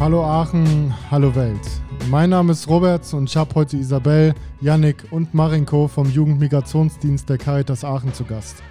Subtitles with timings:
[0.00, 1.60] Hallo Aachen, hallo Welt.
[2.08, 7.36] Mein Name ist Robert und ich habe heute Isabel, Yannick und Marinko vom Jugendmigrationsdienst der
[7.36, 8.62] Caritas Aachen zu Gast.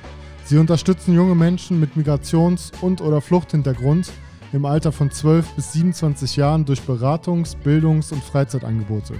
[0.45, 4.09] Sie unterstützen junge Menschen mit Migrations- und oder Fluchthintergrund
[4.53, 9.15] im Alter von 12 bis 27 Jahren durch Beratungs-, Bildungs- und Freizeitangebote.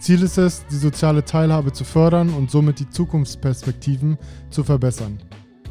[0.00, 4.18] Ziel ist es, die soziale Teilhabe zu fördern und somit die Zukunftsperspektiven
[4.50, 5.20] zu verbessern.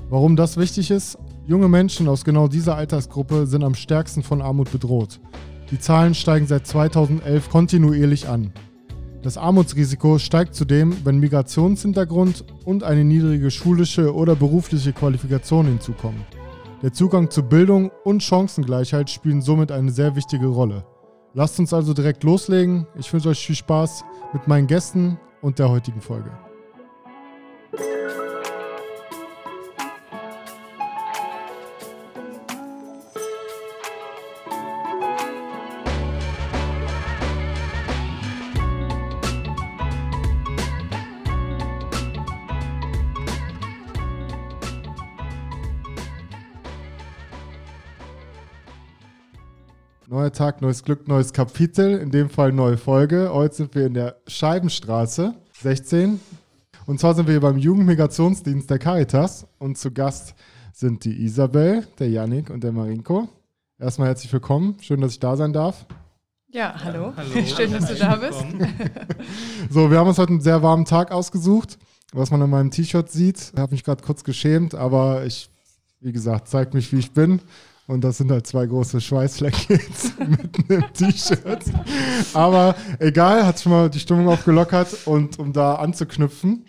[0.10, 1.18] Warum das wichtig ist?
[1.46, 5.20] Junge Menschen aus genau dieser Altersgruppe sind am stärksten von Armut bedroht.
[5.71, 8.53] Die Zahlen steigen seit 2011 kontinuierlich an.
[9.21, 16.21] Das Armutsrisiko steigt zudem, wenn Migrationshintergrund und eine niedrige schulische oder berufliche Qualifikation hinzukommen.
[16.81, 20.85] Der Zugang zu Bildung und Chancengleichheit spielen somit eine sehr wichtige Rolle.
[21.34, 22.88] Lasst uns also direkt loslegen.
[22.98, 26.31] Ich wünsche euch viel Spaß mit meinen Gästen und der heutigen Folge.
[50.28, 52.00] Neuer Tag, neues Glück, neues Kapitel.
[52.00, 53.30] In dem Fall neue Folge.
[53.32, 56.20] Heute sind wir in der Scheibenstraße 16.
[56.86, 59.48] Und zwar sind wir hier beim Jugendmigrationsdienst der Caritas.
[59.58, 60.36] Und zu Gast
[60.74, 63.30] sind die Isabel, der Yannick und der Marinko.
[63.80, 64.75] Erstmal herzlich willkommen.
[64.81, 65.86] Schön, dass ich da sein darf.
[66.50, 67.14] Ja, hallo.
[67.16, 67.46] Ja, hallo.
[67.46, 68.46] Schön, dass du da bist.
[69.70, 71.78] so, wir haben uns heute einen sehr warmen Tag ausgesucht.
[72.12, 75.50] Was man an meinem T-Shirt sieht, habe mich gerade kurz geschämt, aber ich,
[76.02, 77.40] wie gesagt, zeige mich, wie ich bin.
[77.88, 79.80] Und das sind halt zwei große Schweißflecken
[80.30, 81.63] mitten im T-Shirt.
[82.34, 85.07] Aber egal, hat schon mal die Stimmung aufgelockert.
[85.07, 86.66] Und um da anzuknüpfen,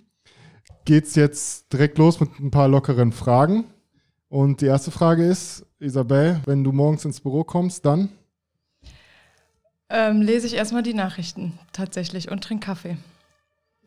[0.84, 3.64] geht es jetzt direkt los mit ein paar lockeren Fragen.
[4.28, 8.10] Und die erste Frage ist, Isabel, wenn du morgens ins Büro kommst, dann?
[9.90, 12.96] Ähm, lese ich erstmal die Nachrichten tatsächlich und trinke Kaffee.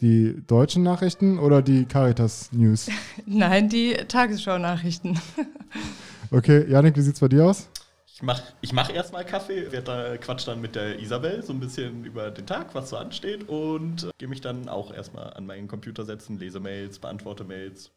[0.02, 2.90] Die deutschen Nachrichten oder die Caritas News?
[3.25, 5.19] Nein, die Tagesschau-Nachrichten.
[6.34, 7.68] Okay, Janik, wie sieht es bei dir aus?
[8.06, 11.59] Ich mache ich mach erstmal Kaffee, werde da quatsch dann mit der Isabel so ein
[11.59, 15.46] bisschen über den Tag, was so ansteht und äh, gehe mich dann auch erstmal an
[15.46, 17.92] meinen Computer setzen, lese Mails, beantworte Mails.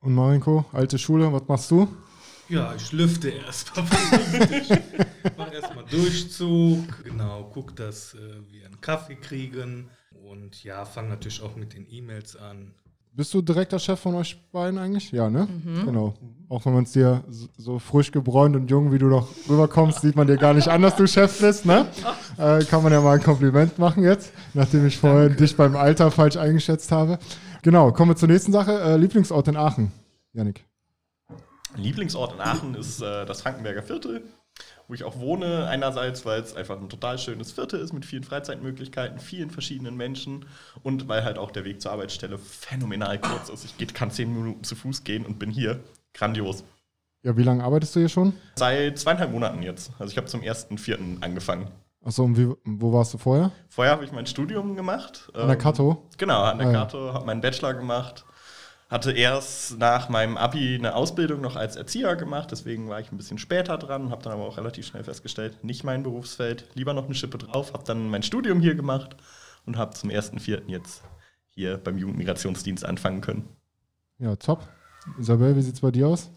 [0.00, 1.88] Und Marinko, alte Schule, was machst du?
[2.50, 3.86] Ja, ich lüfte erstmal.
[5.38, 8.18] Mach erstmal Durchzug, genau, guck, dass äh,
[8.50, 9.88] wir einen Kaffee kriegen
[10.22, 12.74] und ja, fange natürlich auch mit den E-Mails an.
[13.18, 15.10] Bist du direkter Chef von euch beiden eigentlich?
[15.10, 15.48] Ja, ne?
[15.64, 15.86] Mhm.
[15.86, 16.14] Genau.
[16.48, 17.24] Auch wenn man es dir
[17.56, 20.82] so frisch gebräunt und jung, wie du noch rüberkommst, sieht man dir gar nicht an,
[20.82, 21.86] dass du Chef bist, ne?
[22.38, 26.12] Äh, kann man ja mal ein Kompliment machen jetzt, nachdem ich vorher dich beim Alter
[26.12, 27.18] falsch eingeschätzt habe.
[27.62, 28.80] Genau, kommen wir zur nächsten Sache.
[28.80, 29.90] Äh, Lieblingsort in Aachen,
[30.32, 30.64] Janik.
[31.74, 34.22] Lieblingsort in Aachen ist äh, das Frankenberger Viertel
[34.88, 35.68] wo ich auch wohne.
[35.68, 40.46] Einerseits, weil es einfach ein total schönes Viertel ist mit vielen Freizeitmöglichkeiten, vielen verschiedenen Menschen
[40.82, 43.66] und weil halt auch der Weg zur Arbeitsstelle phänomenal kurz ist.
[43.78, 45.80] Ich kann zehn Minuten zu Fuß gehen und bin hier.
[46.14, 46.64] Grandios.
[47.22, 48.32] Ja, wie lange arbeitest du hier schon?
[48.56, 49.92] Seit zweieinhalb Monaten jetzt.
[49.98, 51.22] Also ich habe zum 1.4.
[51.22, 51.70] angefangen.
[52.02, 53.50] Achso, und wie, wo warst du vorher?
[53.68, 55.30] Vorher habe ich mein Studium gemacht.
[55.34, 55.90] An der Kato?
[55.90, 58.24] Ähm, genau, an der ah, Kato, habe meinen Bachelor gemacht
[58.88, 63.18] hatte erst nach meinem Abi eine Ausbildung noch als Erzieher gemacht, deswegen war ich ein
[63.18, 67.04] bisschen später dran, habe dann aber auch relativ schnell festgestellt, nicht mein Berufsfeld, lieber noch
[67.04, 69.16] eine Schippe drauf, habe dann mein Studium hier gemacht
[69.66, 70.62] und habe zum 1.4.
[70.68, 71.02] jetzt
[71.50, 73.48] hier beim Jugendmigrationsdienst anfangen können.
[74.18, 74.66] Ja, top.
[75.18, 76.30] Isabel, wie sieht es bei dir aus?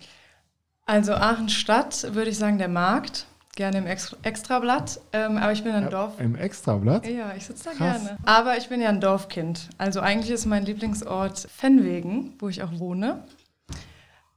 [0.85, 5.63] Also Aachen Stadt würde ich sagen der Markt gerne im Ex Extrablatt, ähm, aber ich
[5.63, 6.19] bin ein Dorf.
[6.19, 7.05] Im Extrablatt?
[7.07, 8.03] Ja, ich sitze da Krass.
[8.03, 8.17] gerne.
[8.25, 9.69] Aber ich bin ja ein Dorfkind.
[9.77, 13.23] Also eigentlich ist mein Lieblingsort Fennwegen, wo ich auch wohne.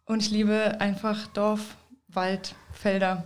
[0.05, 1.77] Und ich liebe einfach Dorf,
[2.09, 3.25] Wald, Felder.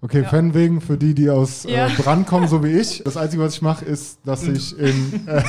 [0.00, 0.28] Okay, ja.
[0.28, 1.88] Fennwegen für die, die aus äh, ja.
[1.88, 3.02] äh, Brand kommen, so wie ich.
[3.04, 5.42] Das Einzige, was ich mache, ist, dass ich in, äh,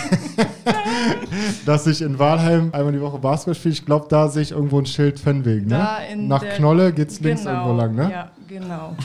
[1.68, 3.74] dass ich in Walheim einmal die Woche Basketball spiele.
[3.74, 5.68] Ich glaube, da sehe ich irgendwo ein Schild Fennwegen.
[5.68, 5.88] Ne?
[6.16, 7.68] Nach Knolle geht es links genau.
[7.68, 8.12] irgendwo lang, ne?
[8.12, 8.96] Ja, genau.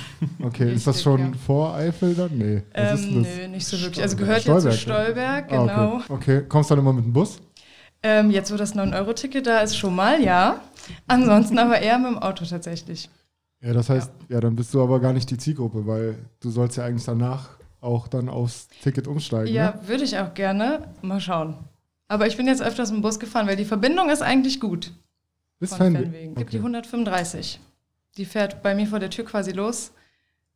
[0.42, 1.32] Okay, Richtig, ist das schon ja.
[1.44, 2.30] vor Eifel dann?
[2.32, 2.62] Nee.
[2.72, 4.00] Ähm, nö, nicht so wirklich.
[4.00, 5.66] Also gehört Stolberg, ja zu Stolberg, genau.
[5.66, 6.12] Ah, okay.
[6.38, 6.42] okay.
[6.48, 7.38] kommst du dann immer mit dem Bus?
[8.02, 10.60] Ähm, jetzt, wo das 9-Euro-Ticket da ist, schon mal, ja.
[11.06, 13.10] Ansonsten aber eher mit dem Auto tatsächlich.
[13.64, 14.34] Ja, das heißt, ja.
[14.34, 17.50] ja, dann bist du aber gar nicht die Zielgruppe, weil du sollst ja eigentlich danach
[17.80, 19.54] auch dann aufs Ticket umsteigen.
[19.54, 19.88] Ja, ne?
[19.88, 20.88] würde ich auch gerne.
[21.00, 21.56] Mal schauen.
[22.06, 24.92] Aber ich bin jetzt öfters im Bus gefahren, weil die Verbindung ist eigentlich gut.
[25.58, 26.10] Bis Fernwegen.
[26.10, 26.32] Fernwegen.
[26.32, 26.40] Okay.
[26.40, 27.60] Gibt die 135.
[28.18, 29.92] Die fährt bei mir vor der Tür quasi los,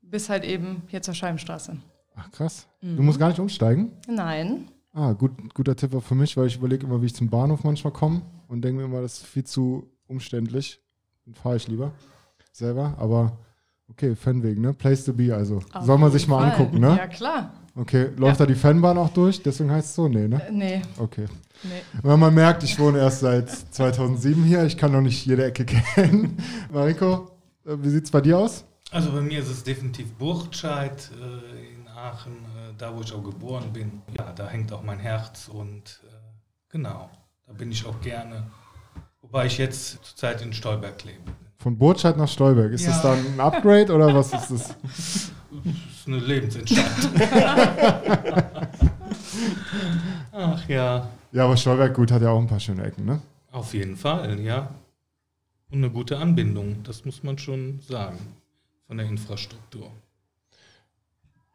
[0.03, 1.79] bis halt eben hier zur Scheibenstraße.
[2.15, 2.69] Ach krass.
[2.83, 2.97] Mhm.
[2.97, 3.93] Du musst gar nicht umsteigen?
[4.07, 4.69] Nein.
[4.93, 7.65] Ah, gut, guter Tipp auch für mich, weil ich überlege immer, wie ich zum Bahnhof
[7.65, 10.81] manchmal komme und denke mir immer, das ist viel zu umständlich.
[11.25, 11.93] Dann fahre ich lieber
[12.59, 13.39] selber, aber
[13.91, 14.75] Okay, Fanwegen, ne?
[14.75, 15.63] Place to be also.
[15.73, 16.51] Auf Soll man sich mal Fall.
[16.61, 16.95] angucken, ne?
[16.99, 17.55] Ja, klar.
[17.75, 18.45] Okay, läuft Ja.
[18.45, 19.43] da die Fanbahn auch durch?
[19.43, 20.09] Deswegen heißt es so?
[20.09, 20.43] Nee, ne?
[20.53, 21.25] Nee, Okay.
[21.63, 21.71] nee.
[22.03, 24.63] Weil man merkt, ich wohne erst seit 2007 hier.
[24.65, 25.65] Ich kann noch nicht jede Ecke
[25.95, 26.37] kennen.
[26.71, 27.31] Mariko,
[27.65, 28.67] äh, wie sieht's bei dir aus?
[28.91, 33.25] Also bei mir ist es definitiv Burtscheid äh, in Aachen, äh, da wo ich auch
[33.25, 34.03] geboren bin.
[34.19, 36.13] Ja, da hängt auch mein Herz und äh,
[36.69, 37.09] genau,
[37.47, 38.51] da bin ich auch gerne.
[39.23, 41.21] Wobei ich jetzt zurzeit in Stolberg lebe.
[41.61, 42.73] Von Burtscheid nach Stolberg.
[42.73, 42.91] Ist Ja.
[42.93, 44.69] das dann ein Upgrade oder was ist das?
[44.69, 45.33] Das ist
[46.07, 47.11] eine Lebensentscheidung.
[50.33, 53.21] Ach ja, Ja, aber Stolberg, gut, hat ja auch ein paar schöne Ecken, ne?
[53.51, 54.69] auf jeden Fall, ja.
[55.71, 58.19] Und eine gute Anbindung, das muss man schon sagen,
[58.87, 59.91] von der Infrastruktur.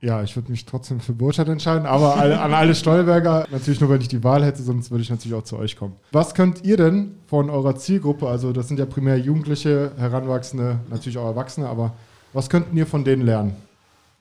[0.03, 4.01] Ja, ich würde mich trotzdem für Burtscheid entscheiden, aber an alle Stolberger, natürlich nur, wenn
[4.01, 5.95] ich die Wahl hätte, sonst würde ich natürlich auch zu euch kommen.
[6.11, 11.17] Was könnt ihr denn von eurer Zielgruppe, also das sind ja primär Jugendliche, Heranwachsende, natürlich
[11.17, 11.93] auch Erwachsene, aber
[12.33, 13.55] was könnten ihr von denen lernen,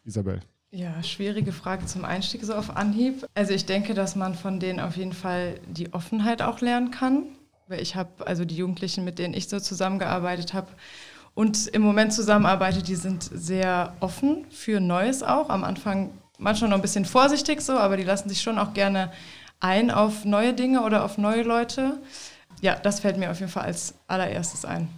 [0.05, 0.41] Isabel?
[0.71, 3.27] Ja, schwierige Frage zum Einstieg so auf Anhieb.
[3.35, 7.25] Also ich denke, dass man von denen auf jeden Fall die Offenheit auch lernen kann.
[7.67, 10.69] Weil ich habe, also die Jugendlichen, mit denen ich so zusammengearbeitet habe
[11.35, 15.49] und im Moment zusammenarbeite, die sind sehr offen für Neues auch.
[15.49, 19.11] Am Anfang manchmal noch ein bisschen vorsichtig so, aber die lassen sich schon auch gerne
[19.61, 22.01] ein auf neue Dinge oder auf neue Leute.
[22.61, 24.89] Ja, das fällt mir auf jeden Fall als allererstes ein.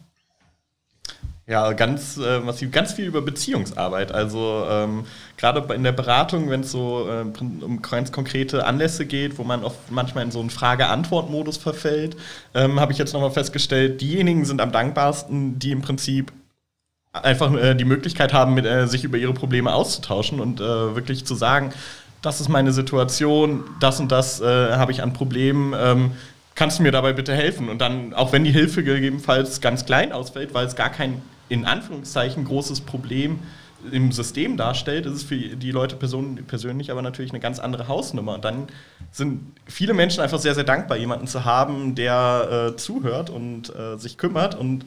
[1.46, 4.12] Ja, ganz äh, massiv, ganz viel über Beziehungsarbeit.
[4.12, 5.05] Also ähm,
[5.37, 9.62] gerade in der Beratung, wenn es so äh, um ganz konkrete Anlässe geht, wo man
[9.62, 12.17] oft manchmal in so einen Frage-Antwort-Modus verfällt,
[12.55, 16.32] ähm, habe ich jetzt nochmal festgestellt, diejenigen sind am dankbarsten, die im Prinzip
[17.12, 21.26] einfach äh, die Möglichkeit haben, mit, äh, sich über ihre Probleme auszutauschen und äh, wirklich
[21.26, 21.75] zu sagen,
[22.23, 25.75] das ist meine Situation, das und das äh, habe ich an Problemen.
[25.76, 26.12] Ähm,
[26.55, 27.69] kannst du mir dabei bitte helfen?
[27.69, 31.64] Und dann, auch wenn die Hilfe gegebenenfalls ganz klein ausfällt, weil es gar kein in
[31.64, 33.41] Anführungszeichen großes Problem
[33.91, 38.35] im System darstellt, ist es für die Leute persönlich aber natürlich eine ganz andere Hausnummer.
[38.35, 38.67] Und dann
[39.12, 43.99] sind viele Menschen einfach sehr, sehr dankbar, jemanden zu haben, der äh, zuhört und äh,
[43.99, 44.55] sich kümmert.
[44.55, 44.87] Und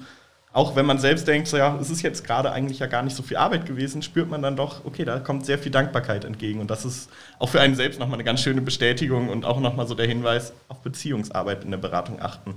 [0.53, 3.15] auch wenn man selbst denkt, so, ja, es ist jetzt gerade eigentlich ja gar nicht
[3.15, 6.59] so viel Arbeit gewesen, spürt man dann doch, okay, da kommt sehr viel Dankbarkeit entgegen.
[6.59, 9.87] Und das ist auch für einen selbst nochmal eine ganz schöne Bestätigung und auch nochmal
[9.87, 12.55] so der Hinweis, auf Beziehungsarbeit in der Beratung achten.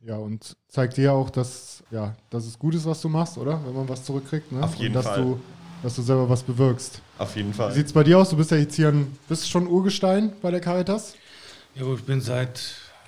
[0.00, 3.60] Ja, und zeigt dir auch, dass, ja, dass es gut ist, was du machst, oder?
[3.64, 4.62] Wenn man was zurückkriegt, ne?
[4.62, 5.22] Auf jeden und dass Fall.
[5.22, 5.40] Du,
[5.82, 7.02] dass du selber was bewirkst.
[7.18, 7.72] Auf jeden Wie Fall.
[7.72, 8.30] sieht es bei dir aus?
[8.30, 11.14] Du bist ja jetzt hier ein, bist schon Urgestein bei der Caritas?
[11.74, 12.58] Ja, ich bin seit,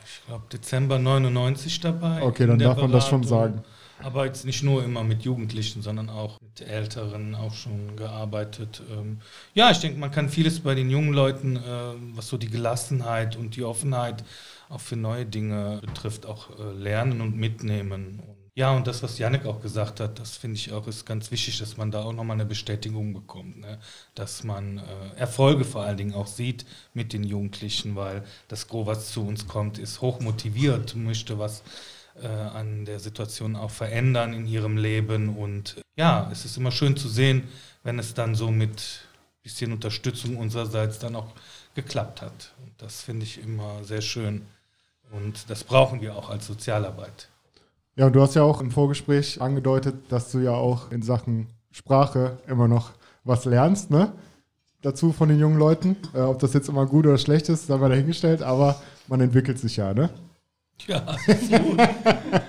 [0.05, 2.23] ich glaube, Dezember 99 dabei.
[2.23, 3.63] Okay, dann darf man das schon sagen.
[4.03, 8.83] Aber jetzt nicht nur immer mit Jugendlichen, sondern auch mit Älteren auch schon gearbeitet.
[8.93, 9.21] Ähm,
[9.55, 13.37] Ja, ich denke, man kann vieles bei den jungen Leuten, ähm, was so die Gelassenheit
[13.37, 14.25] und die Offenheit
[14.69, 18.21] auch für neue Dinge betrifft, auch äh, lernen und mitnehmen.
[18.57, 21.59] Ja, und das, was Janik auch gesagt hat, das finde ich auch ist ganz wichtig,
[21.59, 23.59] dass man da auch nochmal eine Bestätigung bekommt.
[23.59, 23.81] Ne?
[24.15, 28.87] Dass man äh, Erfolge vor allen Dingen auch sieht mit den Jugendlichen, weil das Gros,
[28.87, 31.65] was zu uns kommt, ist hochmotiviert, möchte was
[32.23, 35.37] äh, an der Situation auch verändern in ihrem Leben.
[35.37, 37.49] Und äh, ja, es ist immer schön zu sehen,
[37.83, 39.01] wenn es dann so mit
[39.43, 41.33] bisschen Unterstützung unsererseits dann auch
[41.75, 42.55] geklappt hat.
[42.63, 44.47] Und das finde ich immer sehr schön.
[45.11, 47.29] Und das brauchen wir auch als Sozialarbeit.
[47.97, 51.47] Ja, und du hast ja auch im Vorgespräch angedeutet, dass du ja auch in Sachen
[51.71, 54.13] Sprache immer noch was lernst, ne?
[54.83, 55.97] Dazu von den jungen Leuten.
[56.13, 59.59] Äh, ob das jetzt immer gut oder schlecht ist, sei mal dahingestellt, aber man entwickelt
[59.59, 60.11] sich ja, ne?
[60.87, 61.79] Ja, absolut.
[61.79, 62.43] äh,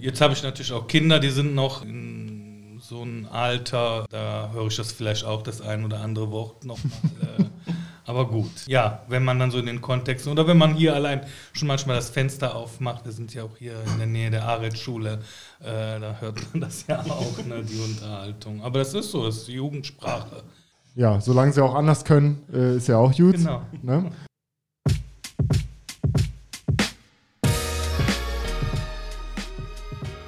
[0.00, 4.66] jetzt habe ich natürlich auch Kinder, die sind noch in so einem Alter, da höre
[4.66, 7.38] ich das vielleicht auch das ein oder andere Wort noch mal.
[7.38, 7.44] Äh,
[8.06, 11.22] aber gut, ja, wenn man dann so in den Kontexten oder wenn man hier allein
[11.52, 15.20] schon manchmal das Fenster aufmacht, wir sind ja auch hier in der Nähe der Aret-Schule,
[15.60, 18.62] äh, da hört man das ja auch, ne, die Unterhaltung.
[18.62, 20.42] Aber das ist so, das ist die Jugendsprache.
[20.94, 23.36] Ja, solange sie auch anders können, äh, ist ja auch gut.
[23.36, 23.62] Genau.
[23.82, 24.10] Ne?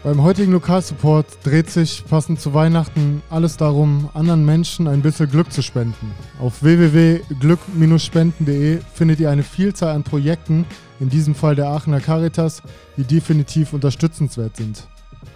[0.08, 5.52] Beim heutigen Lokalsupport dreht sich passend zu Weihnachten alles darum, anderen Menschen ein bisschen Glück
[5.52, 6.12] zu spenden.
[6.40, 10.64] Auf www.glück-spenden.de findet ihr eine Vielzahl an Projekten,
[10.98, 12.62] in diesem Fall der Aachener Caritas,
[12.96, 14.88] die definitiv unterstützenswert sind.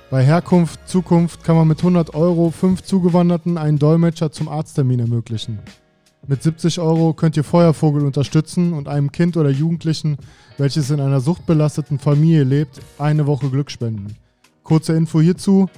[0.08, 5.58] Bei Herkunft, Zukunft kann man mit 100 Euro fünf Zugewanderten einen Dolmetscher zum Arzttermin ermöglichen.
[6.26, 10.16] Mit 70 Euro könnt ihr Feuervogel unterstützen und einem Kind oder Jugendlichen,
[10.56, 14.16] welches in einer suchtbelasteten Familie lebt, eine Woche Glück spenden.
[14.64, 15.68] Kurze Info hierzu.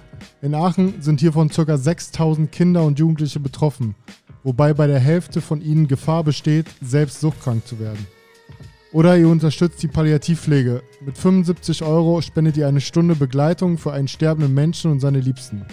[0.43, 1.77] In Aachen sind hiervon ca.
[1.77, 3.95] 6000 Kinder und Jugendliche betroffen,
[4.43, 8.07] wobei bei der Hälfte von ihnen Gefahr besteht, selbst suchtkrank zu werden.
[8.93, 10.83] Oder ihr unterstützt die Palliativpflege.
[11.05, 15.65] Mit 75 Euro spendet ihr eine Stunde Begleitung für einen sterbenden Menschen und seine Liebsten.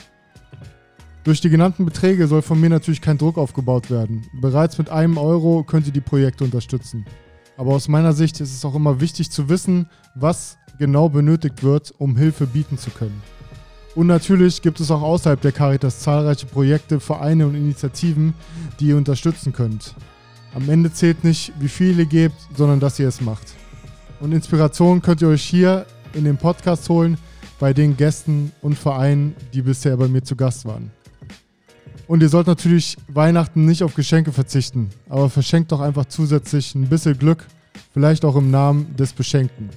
[1.24, 4.26] Durch die genannten Beträge soll von mir natürlich kein Druck aufgebaut werden.
[4.42, 7.06] Bereits mit einem Euro könnt ihr die Projekte unterstützen.
[7.58, 11.94] Aber aus meiner Sicht ist es auch immer wichtig zu wissen, was genau benötigt wird,
[12.00, 13.22] um Hilfe bieten zu können.
[13.94, 18.34] Und natürlich gibt es auch außerhalb der Caritas zahlreiche Projekte, Vereine und Initiativen,
[18.80, 19.94] die ihr unterstützen könnt.
[20.56, 23.54] Am Ende zählt nicht, wie viel ihr gebt, sondern dass ihr es macht.
[24.22, 27.16] Und Inspiration könnt ihr euch hier in dem Podcast holen
[27.60, 30.90] bei den Gästen und Vereinen, die bisher bei mir zu Gast waren.
[32.08, 36.90] Und ihr sollt natürlich Weihnachten nicht auf Geschenke verzichten, aber verschenkt doch einfach zusätzlich ein
[36.90, 37.46] bisschen Glück,
[37.94, 39.70] vielleicht auch im Namen des Beschenkten.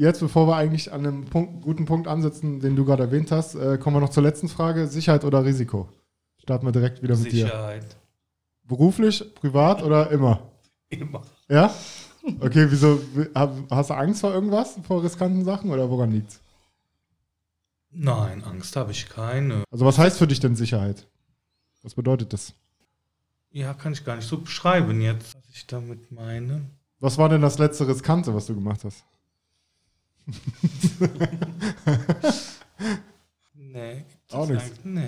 [0.00, 3.56] Jetzt, bevor wir eigentlich an einem Punkt, guten Punkt ansetzen, den du gerade erwähnt hast,
[3.56, 4.86] äh, kommen wir noch zur letzten Frage.
[4.86, 5.88] Sicherheit oder Risiko?
[6.38, 7.46] Starten wir direkt wieder mit dir.
[7.46, 7.96] Sicherheit.
[8.62, 10.52] Beruflich, privat oder immer?
[10.88, 11.22] Immer.
[11.48, 11.74] Ja?
[12.40, 13.00] Okay, wieso?
[13.70, 16.40] Hast du Angst vor irgendwas, vor riskanten Sachen oder woran liegt's?
[18.00, 19.64] Nein, Angst habe ich keine.
[19.72, 21.08] Also was heißt für dich denn Sicherheit?
[21.82, 22.54] Was bedeutet das?
[23.50, 26.62] Ja, kann ich gar nicht so beschreiben jetzt, was ich damit meine.
[27.00, 29.04] Was war denn das letzte Riskante, was du gemacht hast?
[33.54, 34.04] Nee.
[34.30, 34.72] Auch nichts.
[34.84, 35.00] Nee.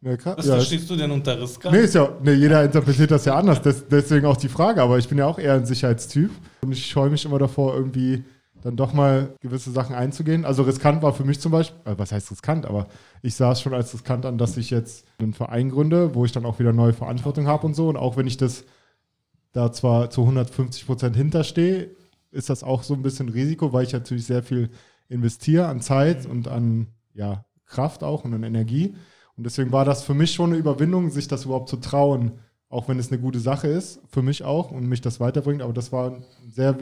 [0.00, 0.36] Ja.
[0.36, 1.74] Was Ja, verstehst du denn unter riskant?
[1.74, 4.96] Nee, ist ja, nee, jeder interpretiert das ja anders, des, deswegen auch die Frage, aber
[4.98, 6.30] ich bin ja auch eher ein Sicherheitstyp
[6.60, 8.22] und ich scheue mich immer davor, irgendwie
[8.62, 10.44] dann doch mal gewisse Sachen einzugehen.
[10.44, 12.88] Also riskant war für mich zum Beispiel, äh, was heißt riskant, aber
[13.22, 16.32] ich sah es schon als riskant an, dass ich jetzt einen Verein gründe, wo ich
[16.32, 18.64] dann auch wieder neue Verantwortung habe und so und auch wenn ich das
[19.52, 21.90] da zwar zu 150 Prozent hinterstehe,
[22.30, 24.70] ist das auch so ein bisschen Risiko, weil ich natürlich sehr viel
[25.08, 28.94] investiere an Zeit und an ja, Kraft auch und an Energie.
[29.36, 32.32] Und deswegen war das für mich schon eine Überwindung, sich das überhaupt zu trauen,
[32.68, 35.62] auch wenn es eine gute Sache ist, für mich auch und mich das weiterbringt.
[35.62, 36.76] Aber das war ein sehr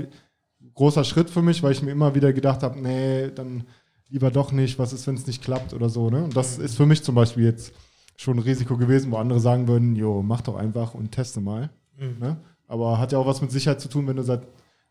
[0.77, 3.65] großer Schritt für mich, weil ich mir immer wieder gedacht habe, nee, dann
[4.09, 6.09] lieber doch nicht, was ist, wenn es nicht klappt oder so.
[6.11, 6.23] Ne?
[6.25, 7.73] Und das ist für mich zum Beispiel jetzt
[8.17, 11.71] schon ein Risiko gewesen, wo andere sagen würden, jo, mach doch einfach und teste mal.
[11.99, 12.17] Mhm.
[12.21, 12.37] Ne?
[12.69, 14.43] Aber hat ja auch was mit Sicherheit zu tun, wenn du seit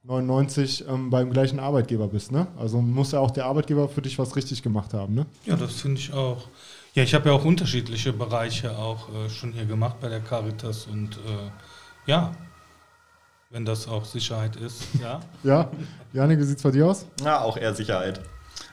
[0.03, 2.31] 99 ähm, beim gleichen Arbeitgeber bist.
[2.31, 2.47] Ne?
[2.57, 5.15] Also muss ja auch der Arbeitgeber für dich was richtig gemacht haben.
[5.15, 5.25] Ne?
[5.45, 6.47] Ja, das finde ich auch.
[6.93, 10.85] Ja, ich habe ja auch unterschiedliche Bereiche auch äh, schon hier gemacht bei der Caritas
[10.85, 11.49] und äh,
[12.05, 12.31] ja,
[13.55, 15.21] wenn das auch Sicherheit ist, ja.
[15.43, 15.69] Ja,
[16.11, 17.05] Janik, wie sieht es bei dir aus?
[17.23, 18.19] Ja, auch eher Sicherheit.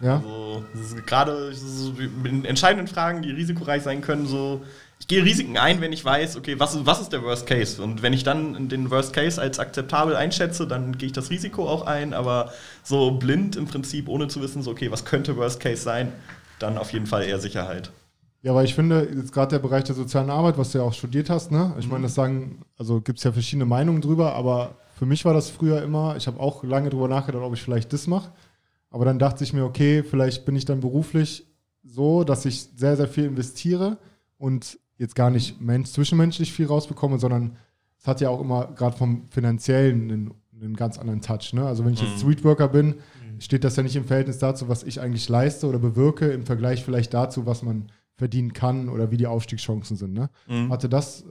[0.00, 1.92] Ja, Also, gerade so
[2.24, 4.62] in entscheidenden Fragen, die risikoreich sein können, so.
[4.98, 7.80] Ich gehe Risiken ein, wenn ich weiß, okay, was, ist- was ist der Worst Case?
[7.82, 11.68] Und wenn ich dann den Worst Case als akzeptabel einschätze, dann gehe ich das Risiko
[11.68, 12.12] auch ein.
[12.14, 12.52] Aber
[12.84, 16.12] so blind im Prinzip, ohne zu wissen, so, okay, was könnte Worst Case sein,
[16.60, 17.90] dann auf jeden Fall eher Sicherheit.
[18.42, 20.92] Ja, weil ich finde, jetzt gerade der Bereich der sozialen Arbeit, was du ja auch
[20.92, 21.74] studiert hast, ne?
[21.78, 25.32] Ich meine, das sagen, also gibt es ja verschiedene Meinungen drüber, aber für mich war
[25.32, 28.32] das früher immer, ich habe auch lange drüber nachgedacht, ob ich vielleicht das mache.
[28.90, 31.46] Aber dann dachte ich mir, okay, vielleicht bin ich dann beruflich
[31.84, 33.98] so, dass ich sehr, sehr viel investiere
[34.38, 37.56] und jetzt gar nicht Mensch, zwischenmenschlich viel rausbekomme, sondern
[37.98, 41.52] es hat ja auch immer gerade vom Finanziellen einen, einen ganz anderen Touch.
[41.52, 41.64] Ne?
[41.64, 42.96] Also wenn ich jetzt Streetworker bin,
[43.38, 46.84] steht das ja nicht im Verhältnis dazu, was ich eigentlich leiste oder bewirke, im Vergleich
[46.84, 50.12] vielleicht dazu, was man verdienen kann oder wie die Aufstiegschancen sind.
[50.12, 50.30] Ne?
[50.70, 51.24] Hatte das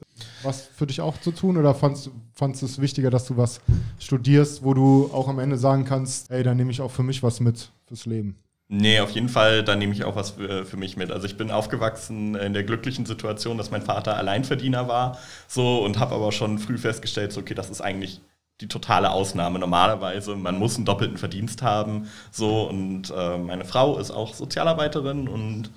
[0.43, 3.61] was für dich auch zu tun oder fandst, fandst du es wichtiger, dass du was
[3.99, 7.23] studierst, wo du auch am Ende sagen kannst, ey, da nehme ich auch für mich
[7.23, 8.35] was mit fürs Leben?
[8.73, 11.11] Nee, auf jeden Fall, da nehme ich auch was für, für mich mit.
[11.11, 15.99] Also ich bin aufgewachsen in der glücklichen Situation, dass mein Vater Alleinverdiener war, so und
[15.99, 18.21] habe aber schon früh festgestellt, so okay, das ist eigentlich
[18.61, 19.59] die totale Ausnahme.
[19.59, 25.27] Normalerweise, man muss einen doppelten Verdienst haben, so und äh, meine Frau ist auch Sozialarbeiterin
[25.27, 25.69] und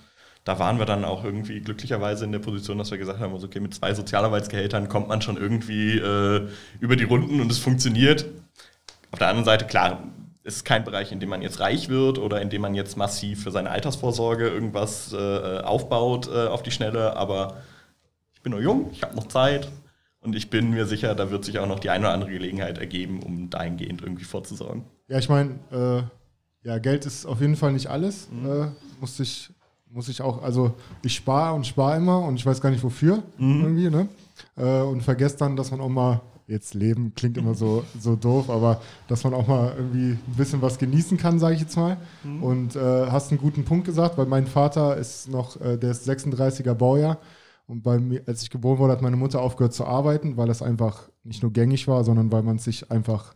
[0.44, 3.46] da waren wir dann auch irgendwie glücklicherweise in der Position, dass wir gesagt haben, also
[3.46, 6.48] okay, mit zwei Sozialarbeitsgehältern kommt man schon irgendwie äh,
[6.80, 8.26] über die Runden und es funktioniert.
[9.10, 10.02] Auf der anderen Seite, klar,
[10.42, 12.96] es ist kein Bereich, in dem man jetzt reich wird oder in dem man jetzt
[12.96, 17.62] massiv für seine Altersvorsorge irgendwas äh, aufbaut äh, auf die Schnelle, aber
[18.34, 19.70] ich bin noch jung, ich habe noch Zeit
[20.20, 22.76] und ich bin mir sicher, da wird sich auch noch die eine oder andere Gelegenheit
[22.76, 24.84] ergeben, um dahingehend irgendwie vorzusorgen.
[25.08, 28.28] Ja, ich meine, äh, ja, Geld ist auf jeden Fall nicht alles.
[28.44, 28.66] Äh,
[29.00, 29.50] muss ich,
[29.94, 33.22] muss ich auch, also ich spare und spare immer und ich weiß gar nicht wofür
[33.38, 34.08] irgendwie, ne?
[34.56, 38.50] Äh, und vergesse dann, dass man auch mal, jetzt leben klingt immer so, so doof,
[38.50, 41.96] aber dass man auch mal irgendwie ein bisschen was genießen kann, sage ich jetzt mal.
[42.42, 46.08] Und äh, hast einen guten Punkt gesagt, weil mein Vater ist noch, äh, der ist
[46.08, 47.18] 36er Baujahr.
[47.68, 50.60] Und bei mir, als ich geboren wurde, hat meine Mutter aufgehört zu arbeiten, weil das
[50.60, 53.34] einfach nicht nur gängig war, sondern weil man es sich einfach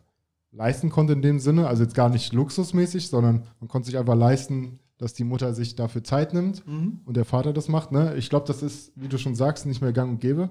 [0.50, 1.68] leisten konnte in dem Sinne.
[1.68, 5.74] Also jetzt gar nicht luxusmäßig, sondern man konnte sich einfach leisten, dass die Mutter sich
[5.76, 7.92] dafür Zeit nimmt und der Vater das macht.
[7.92, 8.14] Ne?
[8.16, 10.50] Ich glaube, das ist, wie du schon sagst, nicht mehr gang und gäbe.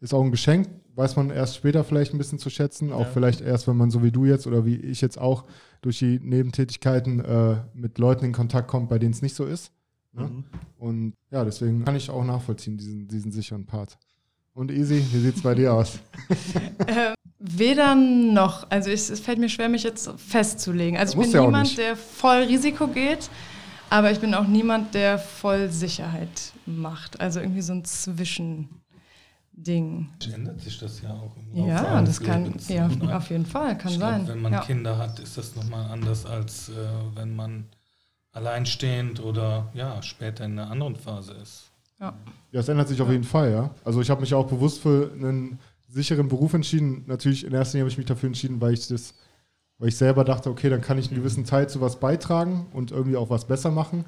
[0.00, 3.10] ist auch ein Geschenk, weiß man erst später vielleicht ein bisschen zu schätzen, auch Ja.
[3.12, 5.44] vielleicht erst, wenn man so wie du jetzt oder wie ich jetzt auch
[5.80, 9.72] durch die Nebentätigkeiten äh, mit Leuten in Kontakt kommt, bei denen es nicht so ist.
[10.12, 10.24] Ne?
[10.24, 10.44] Mhm.
[10.78, 13.96] Und ja, deswegen kann ich auch nachvollziehen, diesen, diesen sicheren Part.
[14.52, 15.98] Und Easy, wie sieht es bei dir aus?
[16.86, 18.70] Äh, weder noch.
[18.70, 20.98] Also ich, es fällt mir schwer, mich jetzt festzulegen.
[20.98, 23.28] Also ich bin ja niemand, der voll Risiko geht,
[23.90, 27.20] aber ich bin auch niemand, der voll Sicherheit macht.
[27.20, 28.68] Also irgendwie so ein Zwischending.
[30.32, 33.46] Ändert sich das ja auch im Laufe Ja, eines das kann, ja, Und auf jeden
[33.46, 34.28] Fall, kann ich glaub, sein.
[34.28, 34.60] Wenn man ja.
[34.60, 36.72] Kinder hat, ist das nochmal anders, als äh,
[37.14, 37.66] wenn man
[38.32, 41.70] alleinstehend oder ja, später in einer anderen Phase ist.
[42.00, 42.14] Ja.
[42.50, 43.70] Ja, es ändert sich auf jeden Fall, ja.
[43.84, 47.04] Also ich habe mich auch bewusst für einen sicheren Beruf entschieden.
[47.06, 49.14] Natürlich in erster Linie habe ich mich dafür entschieden, weil ich das,
[49.78, 52.90] weil ich selber dachte, okay, dann kann ich einen gewissen Teil zu was beitragen und
[52.90, 54.04] irgendwie auch was besser machen.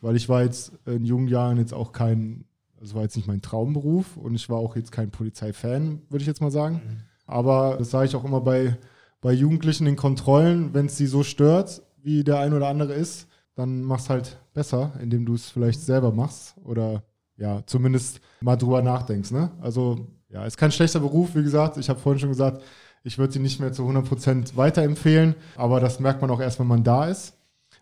[0.00, 2.44] Weil ich war jetzt in jungen Jahren jetzt auch kein,
[2.78, 6.26] das war jetzt nicht mein Traumberuf und ich war auch jetzt kein Polizeifan, würde ich
[6.26, 6.80] jetzt mal sagen.
[7.26, 8.78] Aber das sage ich auch immer bei,
[9.20, 13.28] bei Jugendlichen in Kontrollen, wenn es sie so stört, wie der ein oder andere ist,
[13.54, 17.02] dann mach's halt besser, indem du es vielleicht selber machst oder
[17.36, 19.30] ja, zumindest mal drüber nachdenkst.
[19.32, 19.50] Ne?
[19.60, 21.76] Also ja, ist kein schlechter Beruf, wie gesagt.
[21.76, 22.62] Ich habe vorhin schon gesagt,
[23.02, 26.66] ich würde ihn nicht mehr zu 100% weiterempfehlen, aber das merkt man auch erst, wenn
[26.66, 27.34] man da ist.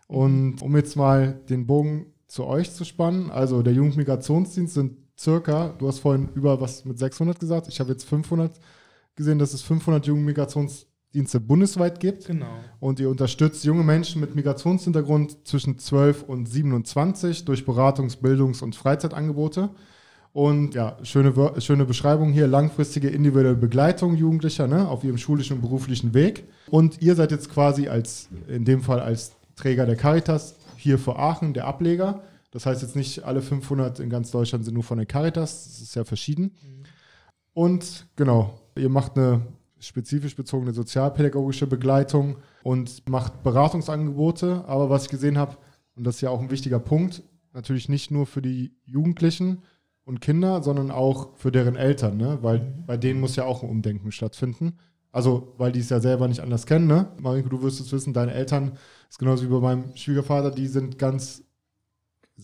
[0.07, 5.69] Und um jetzt mal den Bogen zu euch zu spannen, also der Jugendmigrationsdienst sind circa,
[5.77, 8.59] du hast vorhin über was mit 600 gesagt, ich habe jetzt 500
[9.15, 12.25] gesehen, dass es 500 Jugendmigrationsdienste bundesweit gibt.
[12.25, 12.47] Genau.
[12.79, 18.75] Und ihr unterstützt junge Menschen mit Migrationshintergrund zwischen 12 und 27 durch Beratungs-, Bildungs- und
[18.75, 19.71] Freizeitangebote.
[20.31, 25.61] Und ja, schöne, schöne Beschreibung hier, langfristige individuelle Begleitung Jugendlicher ne, auf ihrem schulischen und
[25.61, 26.43] beruflichen Weg.
[26.69, 31.17] Und ihr seid jetzt quasi als, in dem Fall als Träger der Caritas hier für
[31.17, 32.21] Aachen, der Ableger.
[32.51, 35.81] Das heißt jetzt nicht alle 500 in ganz Deutschland sind nur von der Caritas, das
[35.81, 36.55] ist ja verschieden.
[37.53, 39.41] Und genau, ihr macht eine
[39.79, 44.65] spezifisch bezogene sozialpädagogische Begleitung und macht Beratungsangebote.
[44.67, 45.57] Aber was ich gesehen habe,
[45.95, 49.63] und das ist ja auch ein wichtiger Punkt, natürlich nicht nur für die Jugendlichen
[50.09, 52.39] und Kinder, sondern auch für deren Eltern, ne?
[52.41, 54.77] weil bei denen muss ja auch ein Umdenken stattfinden.
[55.11, 57.07] Also, weil die es ja selber nicht anders kennen, ne?
[57.19, 58.73] Marinko, du wirst es wissen, deine Eltern,
[59.09, 61.43] ist genauso wie bei meinem Schwiegervater, die sind ganz,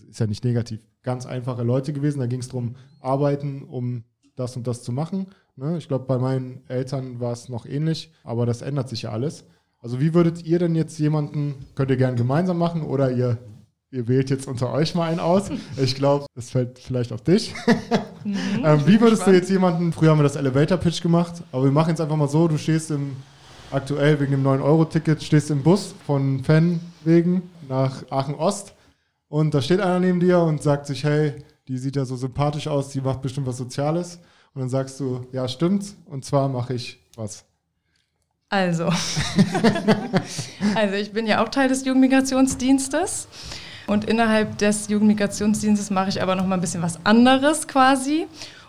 [0.10, 2.20] ist ja nicht negativ, ganz einfache Leute gewesen.
[2.20, 4.04] Da ging es darum, arbeiten, um
[4.36, 5.28] das und das zu machen.
[5.56, 5.78] Ne?
[5.78, 9.46] Ich glaube, bei meinen Eltern war es noch ähnlich, aber das ändert sich ja alles.
[9.80, 13.38] Also wie würdet ihr denn jetzt jemanden, könnt ihr gerne gemeinsam machen oder ihr,
[13.96, 15.50] ihr wählt jetzt unter euch mal einen aus?
[15.78, 17.56] Ich glaube, das fällt vielleicht auf dich.
[18.26, 21.72] ähm, wie würdest du jetzt jemanden, früher haben wir das Elevator Pitch gemacht, aber wir
[21.72, 23.16] machen jetzt einfach mal so, du stehst im,
[23.72, 28.74] aktuell wegen dem 9-Euro-Ticket, stehst im Bus von Fenn wegen nach Aachen Ost
[29.30, 31.34] und da steht einer neben dir und sagt sich, hey,
[31.68, 34.20] die sieht ja so sympathisch aus, die macht bestimmt was Soziales.
[34.54, 35.96] Und dann sagst du, ja, stimmt.
[36.06, 37.44] Und zwar mache ich was.
[38.50, 38.86] Also.
[40.76, 43.28] also ich bin ja auch Teil des Jugendmigrationsdienstes.
[43.88, 48.28] Und innerhalb des Jugendmigrationsdienstes mache ich aber noch mal ein bisschen was anderes quasi.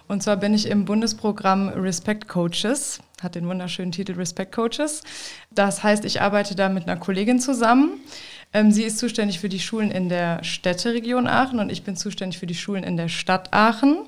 [0.08, 5.02] Und zwar bin ich im Bundesprogramm Respect Coaches, hat den wunderschönen Titel Respect Coaches.
[5.50, 8.00] Das heißt, ich arbeite da mit einer Kollegin zusammen.
[8.52, 12.38] Ähm, sie ist zuständig für die Schulen in der Städteregion Aachen und ich bin zuständig
[12.38, 13.98] für die Schulen in der Stadt Aachen.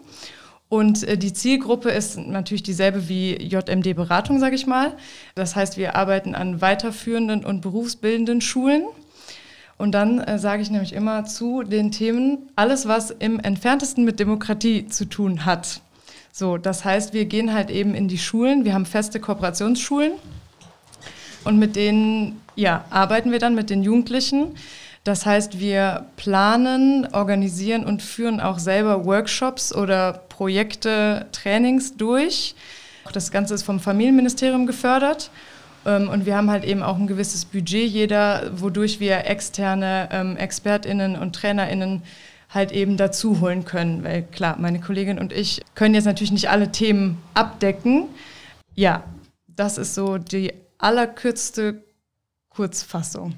[0.68, 4.96] Und äh, die Zielgruppe ist natürlich dieselbe wie JMD Beratung, sage ich mal.
[5.34, 8.84] Das heißt, wir arbeiten an weiterführenden und berufsbildenden Schulen.
[9.78, 14.18] Und dann äh, sage ich nämlich immer zu den Themen alles, was im entferntesten mit
[14.18, 15.80] Demokratie zu tun hat.
[16.32, 18.64] So, das heißt, wir gehen halt eben in die Schulen.
[18.64, 20.12] Wir haben feste Kooperationsschulen
[21.44, 24.56] und mit denen ja, arbeiten wir dann mit den Jugendlichen.
[25.04, 32.54] Das heißt, wir planen, organisieren und führen auch selber Workshops oder Projekte, Trainings durch.
[33.12, 35.30] Das Ganze ist vom Familienministerium gefördert.
[35.88, 40.36] Ähm, Und wir haben halt eben auch ein gewisses Budget jeder, wodurch wir externe ähm,
[40.36, 42.02] ExpertInnen und TrainerInnen
[42.50, 44.04] halt eben dazu holen können.
[44.04, 48.04] Weil klar, meine Kollegin und ich können jetzt natürlich nicht alle Themen abdecken.
[48.74, 49.02] Ja,
[49.46, 51.82] das ist so die allerkürzte
[52.50, 53.34] Kurzfassung.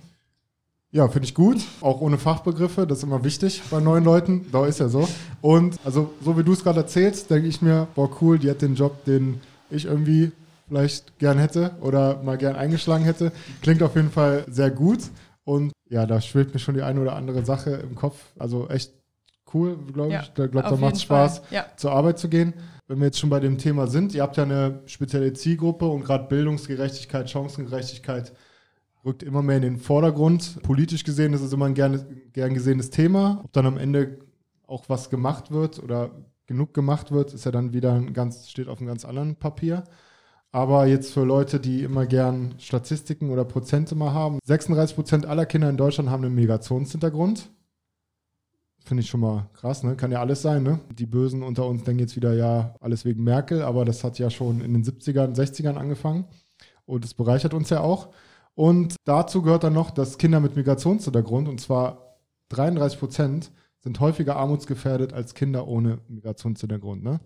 [0.92, 1.58] Ja, finde ich gut.
[1.80, 4.46] Auch ohne Fachbegriffe, das ist immer wichtig bei neuen Leuten.
[4.50, 5.08] Da ist ja so.
[5.40, 8.60] Und also, so wie du es gerade erzählst, denke ich mir, boah, cool, die hat
[8.60, 10.32] den Job, den ich irgendwie
[10.70, 13.32] vielleicht gern hätte oder mal gern eingeschlagen hätte.
[13.60, 15.00] Klingt auf jeden Fall sehr gut.
[15.42, 18.22] Und ja, da schwebt mir schon die eine oder andere Sache im Kopf.
[18.38, 18.92] Also echt
[19.52, 20.14] cool, glaube ich.
[20.14, 21.02] Ja, ich glaube, da macht es.
[21.02, 21.66] Spaß, Ja.
[21.76, 22.54] zur Arbeit zu gehen.
[22.86, 26.04] Wenn wir jetzt schon bei dem Thema sind, ihr habt ja eine spezielle Zielgruppe und
[26.04, 28.32] gerade Bildungsgerechtigkeit, Chancengerechtigkeit
[29.04, 30.62] rückt immer mehr in den Vordergrund.
[30.62, 33.40] Politisch gesehen ist es immer ein gern, gern gesehenes Thema.
[33.44, 34.18] Ob dann am Ende
[34.68, 36.10] auch was gemacht wird oder
[36.46, 39.84] genug gemacht wird, ist ja dann wieder ein ganz, steht auf einem ganz anderen Papier.
[40.52, 45.46] Aber jetzt für Leute, die immer gern Statistiken oder Prozente mal haben, 36 Prozent aller
[45.46, 47.50] Kinder in Deutschland haben einen Migrationshintergrund.
[48.84, 49.94] Finde ich schon mal krass, ne?
[49.94, 50.80] Kann ja alles sein, ne?
[50.90, 54.30] Die Bösen unter uns denken jetzt wieder, ja, alles wegen Merkel, aber das hat ja
[54.30, 56.24] schon in den 70ern, 60ern angefangen.
[56.86, 58.08] Und es bereichert uns ja auch.
[58.54, 62.16] Und dazu gehört dann noch, dass Kinder mit Migrationshintergrund, und zwar
[62.48, 67.04] 33 Prozent, sind häufiger armutsgefährdet als Kinder ohne Migrationshintergrund.
[67.04, 67.20] Ne?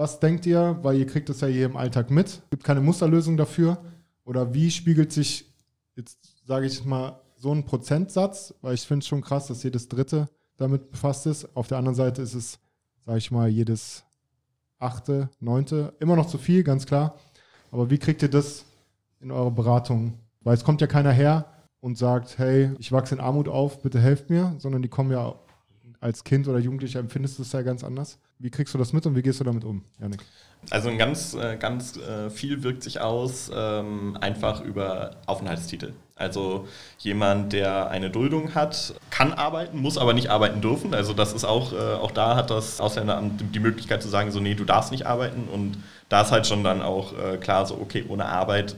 [0.00, 3.36] Was denkt ihr, weil ihr kriegt das ja hier im Alltag mit, gibt keine Musterlösung
[3.36, 3.76] dafür?
[4.24, 5.44] Oder wie spiegelt sich,
[5.94, 9.88] jetzt sage ich mal, so ein Prozentsatz, weil ich finde es schon krass, dass jedes
[9.88, 11.54] Dritte damit befasst ist.
[11.54, 12.58] Auf der anderen Seite ist es,
[13.04, 14.02] sage ich mal, jedes
[14.78, 17.16] Achte, Neunte, immer noch zu viel, ganz klar.
[17.70, 18.64] Aber wie kriegt ihr das
[19.20, 20.14] in eure Beratung?
[20.40, 21.44] Weil es kommt ja keiner her
[21.80, 25.34] und sagt, hey, ich wachse in Armut auf, bitte helft mir, sondern die kommen ja
[26.00, 28.18] als Kind oder Jugendlicher empfindest du es ja ganz anders.
[28.38, 30.20] Wie kriegst du das mit und wie gehst du damit um, Janik?
[30.70, 35.92] Also ein ganz, äh, ganz äh, viel wirkt sich aus ähm, einfach über Aufenthaltstitel.
[36.16, 40.94] Also jemand, der eine Duldung hat, kann arbeiten, muss aber nicht arbeiten dürfen.
[40.94, 44.40] Also das ist auch, äh, auch da hat das Ausländeramt die Möglichkeit zu sagen, so
[44.40, 45.48] nee, du darfst nicht arbeiten.
[45.50, 48.74] Und da ist halt schon dann auch klar so, okay, ohne Arbeit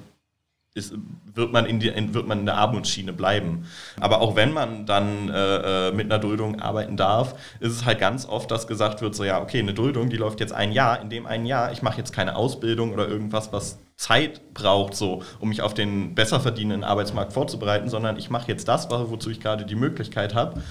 [0.74, 0.94] ist,
[1.34, 3.66] wird, man in die, wird man in der Armutsschiene bleiben.
[4.00, 7.98] Aber auch wenn man dann äh, äh, mit einer Duldung arbeiten darf, ist es halt
[7.98, 11.00] ganz oft, dass gesagt wird, so ja, okay, eine Duldung, die läuft jetzt ein Jahr,
[11.00, 15.22] in dem ein Jahr, ich mache jetzt keine Ausbildung oder irgendwas, was Zeit braucht, so,
[15.40, 19.40] um mich auf den besser verdienenden Arbeitsmarkt vorzubereiten, sondern ich mache jetzt das, wozu ich
[19.40, 20.62] gerade die Möglichkeit habe.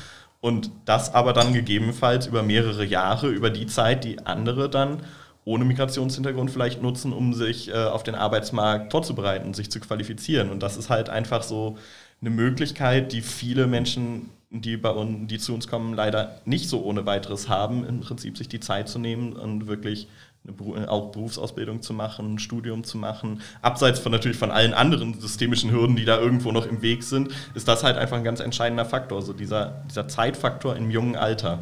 [0.41, 5.03] Und das aber dann gegebenenfalls über mehrere Jahre, über die Zeit, die andere dann
[5.43, 10.49] ohne Migrationshintergrund vielleicht nutzen, um sich äh, auf den Arbeitsmarkt vorzubereiten, sich zu qualifizieren.
[10.49, 11.77] Und das ist halt einfach so
[12.21, 16.83] eine Möglichkeit, die viele Menschen, die bei uns, die zu uns kommen, leider nicht so
[16.83, 20.07] ohne weiteres haben, im Prinzip sich die Zeit zu nehmen und wirklich
[20.47, 23.41] eine, auch Berufsausbildung zu machen, ein Studium zu machen.
[23.61, 27.29] Abseits von natürlich von allen anderen systemischen Hürden, die da irgendwo noch im Weg sind,
[27.55, 31.59] ist das halt einfach ein ganz entscheidender Faktor, so dieser, dieser Zeitfaktor im jungen Alter.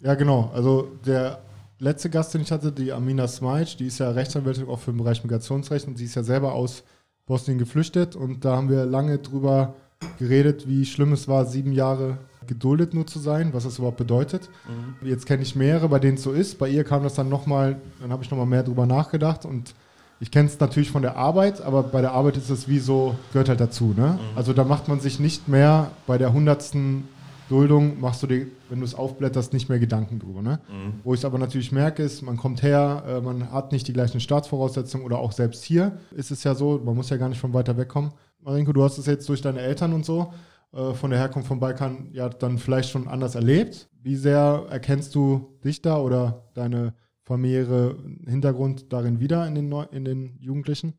[0.00, 0.50] Ja, genau.
[0.54, 1.40] Also der
[1.78, 4.98] letzte Gast, den ich hatte, die Amina Smajc, die ist ja Rechtsanwältin auch für den
[4.98, 6.84] Bereich Migrationsrecht und sie ist ja selber aus
[7.26, 9.74] Bosnien geflüchtet und da haben wir lange drüber
[10.18, 14.48] geredet, wie schlimm es war, sieben Jahre geduldet nur zu sein, was das überhaupt bedeutet.
[14.66, 15.06] Mhm.
[15.06, 16.58] Jetzt kenne ich mehrere, bei denen es so ist.
[16.58, 19.74] Bei ihr kam das dann nochmal, dann habe ich nochmal mehr drüber nachgedacht und
[20.20, 23.14] ich kenne es natürlich von der Arbeit, aber bei der Arbeit ist es wie so,
[23.32, 23.94] gehört halt dazu.
[23.96, 24.18] Ne?
[24.18, 24.36] Mhm.
[24.36, 27.04] Also da macht man sich nicht mehr bei der hundertsten
[27.48, 30.42] Duldung machst du dir, wenn du es aufblätterst, nicht mehr Gedanken drüber.
[30.42, 30.60] Ne?
[30.68, 31.00] Mhm.
[31.02, 33.92] Wo ich es aber natürlich merke, ist, man kommt her, äh, man hat nicht die
[33.92, 37.40] gleichen Staatsvoraussetzungen oder auch selbst hier ist es ja so, man muss ja gar nicht
[37.40, 38.12] von weiter wegkommen.
[38.40, 40.32] Marinko, du hast es jetzt durch deine Eltern und so
[40.72, 43.88] äh, von der Herkunft vom Balkan ja dann vielleicht schon anders erlebt.
[44.02, 49.84] Wie sehr erkennst du dich da oder deine familiäre Hintergrund darin wieder in den, Neu
[49.90, 50.94] in den Jugendlichen?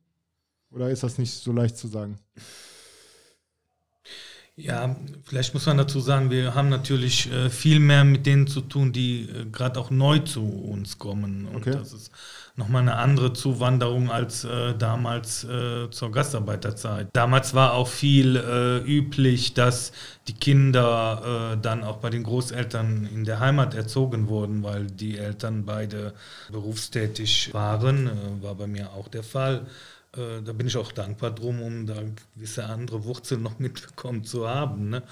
[0.72, 2.18] Oder ist das nicht so leicht zu sagen?
[4.60, 8.60] Ja, vielleicht muss man dazu sagen, wir haben natürlich äh, viel mehr mit denen zu
[8.62, 11.46] tun, die äh, gerade auch neu zu uns kommen.
[11.46, 11.72] Und okay.
[11.72, 12.12] das ist
[12.58, 17.08] nochmal eine andere Zuwanderung als äh, damals äh, zur Gastarbeiterzeit.
[17.14, 19.94] Damals war auch viel äh, üblich, dass
[20.28, 25.18] die Kinder äh, dann auch bei den Großeltern in der Heimat erzogen wurden, weil die
[25.18, 26.14] Eltern beide
[26.52, 28.42] berufstätig waren.
[28.42, 29.66] war bei mir auch der Fall.
[30.16, 31.96] Äh, da bin ich auch dankbar drum, um da
[32.36, 34.90] gewisse andere Wurzeln noch mitbekommen zu haben.
[34.90, 35.04] Ne?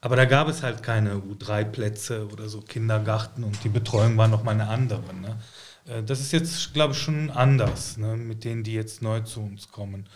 [0.00, 4.44] Aber da gab es halt keine U3-Plätze oder so Kindergarten und die Betreuung war noch
[4.44, 5.14] mal eine andere.
[5.14, 5.38] Ne?
[5.86, 8.16] Äh, das ist jetzt, glaube ich, schon anders ne?
[8.16, 10.08] mit denen, die jetzt neu zu uns kommen.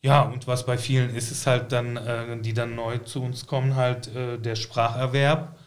[0.00, 3.46] Ja, und was bei vielen ist, ist halt dann, äh, die dann neu zu uns
[3.46, 5.58] kommen, halt der Spracherwerb,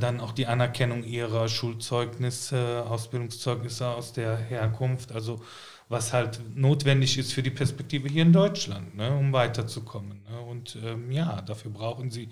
[0.00, 5.12] dann auch die Anerkennung ihrer Schulzeugnisse, Ausbildungszeugnisse aus der Herkunft.
[5.12, 5.40] Also
[5.88, 10.22] was halt notwendig ist für die Perspektive hier in Deutschland, ne, um weiterzukommen.
[10.30, 10.40] Ne.
[10.40, 12.28] Und ähm, ja, dafür brauchen sie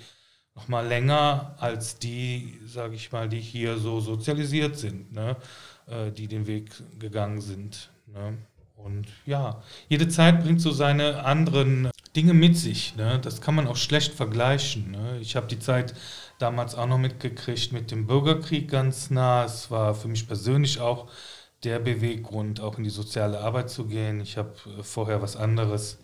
[0.54, 5.36] noch mal länger als die, sage ich mal, die hier so sozialisiert sind, ne,
[5.86, 7.90] äh, die den Weg gegangen sind.
[8.06, 8.38] Ne.
[8.76, 12.94] Und ja, jede Zeit bringt so seine anderen Dinge mit sich.
[12.96, 13.18] Ne?
[13.20, 14.90] Das kann man auch schlecht vergleichen.
[14.90, 15.18] Ne?
[15.20, 15.94] Ich habe die Zeit
[16.38, 19.44] damals auch noch mitgekriegt mit dem Bürgerkrieg ganz nah.
[19.44, 21.08] Es war für mich persönlich auch
[21.64, 24.20] der Beweggrund, auch in die soziale Arbeit zu gehen.
[24.20, 25.98] Ich habe äh, vorher was anderes,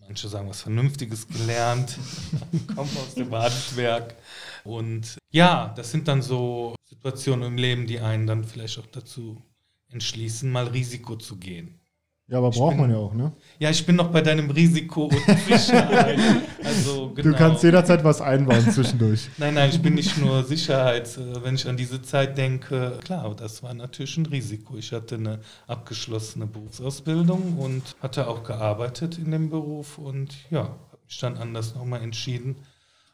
[0.00, 1.98] manche sagen was Vernünftiges gelernt,
[2.74, 4.16] komme aus dem Handwerk.
[4.64, 9.42] Und ja, das sind dann so Situationen im Leben, die einen dann vielleicht auch dazu
[9.90, 11.80] entschließen, mal Risiko zu gehen.
[12.28, 13.32] Ja, aber braucht bin- man ja auch, ne?
[13.60, 16.18] Ja, ich bin noch bei deinem Risiko und Sicherheit.
[16.64, 17.30] also, genau.
[17.30, 19.28] Du kannst jederzeit was einbauen zwischendurch.
[19.38, 21.16] Nein, nein, ich bin nicht nur Sicherheit.
[21.16, 24.76] Äh, Wenn ich an diese Zeit denke, klar, das war natürlich ein Risiko.
[24.76, 30.98] Ich hatte eine abgeschlossene Berufsausbildung und hatte auch gearbeitet in dem Beruf und ja, habe
[31.06, 32.56] mich dann anders nochmal entschieden,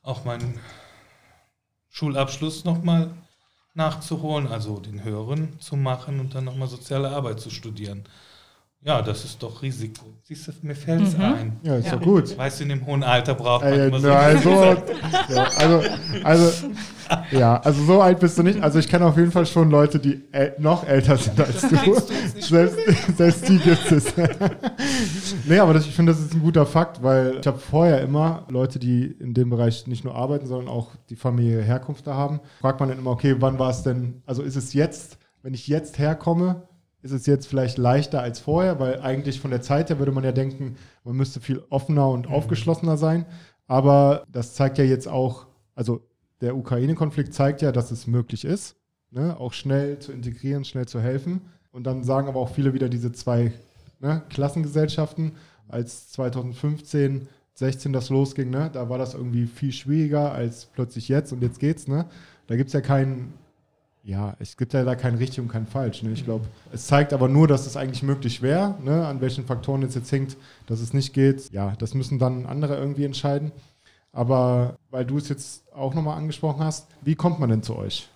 [0.03, 0.59] auch meinen
[1.91, 3.11] Schulabschluss nochmal
[3.75, 8.05] nachzuholen, also den höheren zu machen und dann nochmal soziale Arbeit zu studieren.
[8.85, 10.07] Ja, das ist doch Risiko.
[10.25, 11.23] Siehst du, mir fällt es Mhm.
[11.23, 11.57] ein.
[11.63, 11.97] Ja, ist Ja.
[11.97, 12.37] doch gut.
[12.37, 15.83] Weißt du, in dem hohen Alter braucht man Ey, immer so nein, so, ja, also,
[16.25, 16.67] also,
[17.31, 18.61] ja, also so alt bist du nicht.
[18.61, 21.69] Also ich kenne auf jeden Fall schon Leute, die äl noch älter sind als du.
[21.77, 21.95] du
[22.41, 22.77] Selbst,
[23.17, 24.15] selbst die gibt es.
[25.47, 28.47] nee, aber das, ich finde, das ist ein guter Fakt, weil ich habe vorher immer
[28.49, 32.41] Leute, die in dem Bereich nicht nur arbeiten, sondern auch die Familie Herkunft da haben.
[32.61, 35.69] Fragt man dann immer, okay, wann war es denn, also ist es jetzt, wenn ich
[35.69, 36.63] jetzt herkomme,
[37.03, 40.25] ist es jetzt vielleicht leichter als vorher, weil eigentlich von der Zeit her würde man
[40.25, 43.27] ja denken, man müsste viel offener und aufgeschlossener sein.
[43.67, 46.01] Aber das zeigt ja jetzt auch, also
[46.41, 48.77] der Ukraine-Konflikt zeigt ja, dass es möglich ist,
[49.11, 51.43] ne, auch schnell zu integrieren, schnell zu helfen.
[51.73, 53.53] Und dann sagen aber auch viele wieder diese zwei
[54.01, 55.33] ne, Klassengesellschaften.
[55.69, 61.33] Als 2015, 16 das losging, ne, da war das irgendwie viel schwieriger als plötzlich jetzt
[61.33, 61.89] und jetzt geht's.
[61.89, 62.07] Ne?
[62.47, 63.33] Da gibt es ja keinen,
[64.05, 66.03] ja, es gibt ja da kein richtig und kein falsch.
[66.03, 66.11] Ne?
[66.13, 69.07] Ich glaube, es zeigt aber nur, dass es eigentlich möglich wäre, ne?
[69.07, 70.37] an welchen Faktoren es jetzt hängt,
[70.67, 71.51] dass es nicht geht.
[71.53, 73.53] Ja, das müssen dann andere irgendwie entscheiden.
[74.13, 78.09] Aber weil du es jetzt auch nochmal angesprochen hast, wie kommt man denn zu euch?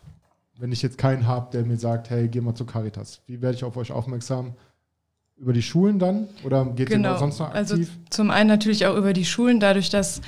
[0.59, 3.21] Wenn ich jetzt keinen habe, der mir sagt, hey, geh mal zu Caritas.
[3.27, 4.55] Wie werde ich auf euch aufmerksam?
[5.39, 6.29] Über die Schulen dann?
[6.45, 7.19] Oder geht ihr Genau.
[7.19, 7.91] sonst noch Also aktiv?
[8.09, 10.23] zum einen natürlich auch über die Schulen, dadurch, dass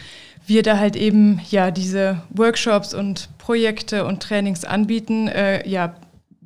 [0.48, 5.28] wir da halt eben ja diese Workshops und Projekte und Trainings anbieten.
[5.28, 5.94] Äh, ja,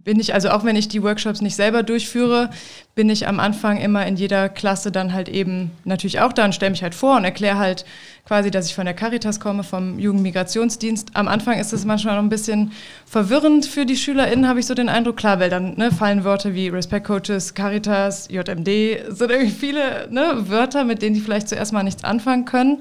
[0.04, 2.50] bin ich, also auch wenn ich die Workshops nicht selber durchführe,
[2.94, 6.54] bin ich am Anfang immer in jeder Klasse dann halt eben natürlich auch da und
[6.54, 7.84] stelle mich halt vor und erkläre halt
[8.26, 11.10] quasi, dass ich von der Caritas komme, vom Jugendmigrationsdienst.
[11.14, 12.72] Am Anfang ist es manchmal noch ein bisschen
[13.06, 15.16] verwirrend für die SchülerInnen, habe ich so den Eindruck.
[15.16, 18.66] Klar, weil dann ne, fallen Wörter wie Respect Coaches, Caritas, JMD,
[19.08, 22.78] sind irgendwie viele ne, Wörter, mit denen die vielleicht zuerst mal nichts anfangen können.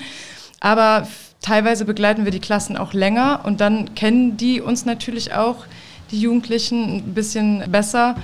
[0.61, 1.07] Aber
[1.41, 5.65] teilweise begleiten wir die Klassen auch länger und dann kennen die uns natürlich auch,
[6.11, 8.15] die Jugendlichen, ein bisschen besser.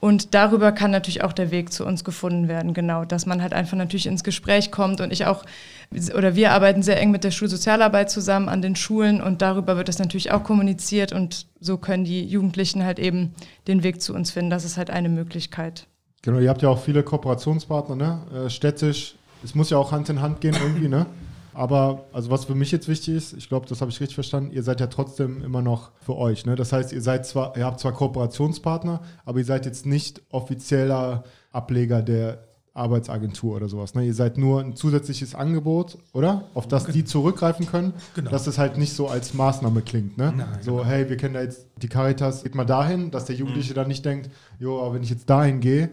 [0.00, 3.52] Und darüber kann natürlich auch der Weg zu uns gefunden werden, genau, dass man halt
[3.52, 5.44] einfach natürlich ins Gespräch kommt und ich auch,
[6.16, 9.88] oder wir arbeiten sehr eng mit der Schulsozialarbeit zusammen an den Schulen und darüber wird
[9.88, 13.32] das natürlich auch kommuniziert und so können die Jugendlichen halt eben
[13.68, 14.50] den Weg zu uns finden.
[14.50, 15.86] Das ist halt eine Möglichkeit.
[16.22, 18.46] Genau, ihr habt ja auch viele Kooperationspartner, ne?
[18.46, 19.14] Äh, städtisch.
[19.44, 21.06] Es muss ja auch Hand in Hand gehen irgendwie, ne?
[21.54, 24.52] Aber also was für mich jetzt wichtig ist, ich glaube, das habe ich richtig verstanden,
[24.52, 26.46] ihr seid ja trotzdem immer noch für euch.
[26.46, 26.56] Ne?
[26.56, 31.24] Das heißt, ihr seid zwar, ihr habt zwar Kooperationspartner, aber ihr seid jetzt nicht offizieller
[31.50, 32.38] Ableger der
[32.74, 33.94] Arbeitsagentur oder sowas.
[33.94, 34.04] Ne?
[34.04, 36.44] Ihr seid nur ein zusätzliches Angebot, oder?
[36.54, 38.30] Auf das die zurückgreifen können, Genau.
[38.30, 40.16] dass es halt nicht so als Maßnahme klingt.
[40.16, 40.32] Ne?
[40.34, 40.84] Nein, so, genau.
[40.86, 44.04] hey, wir kennen da jetzt die Caritas, geht mal dahin, dass der Jugendliche dann nicht
[44.06, 45.90] denkt, jo, aber wenn ich jetzt dahin gehe,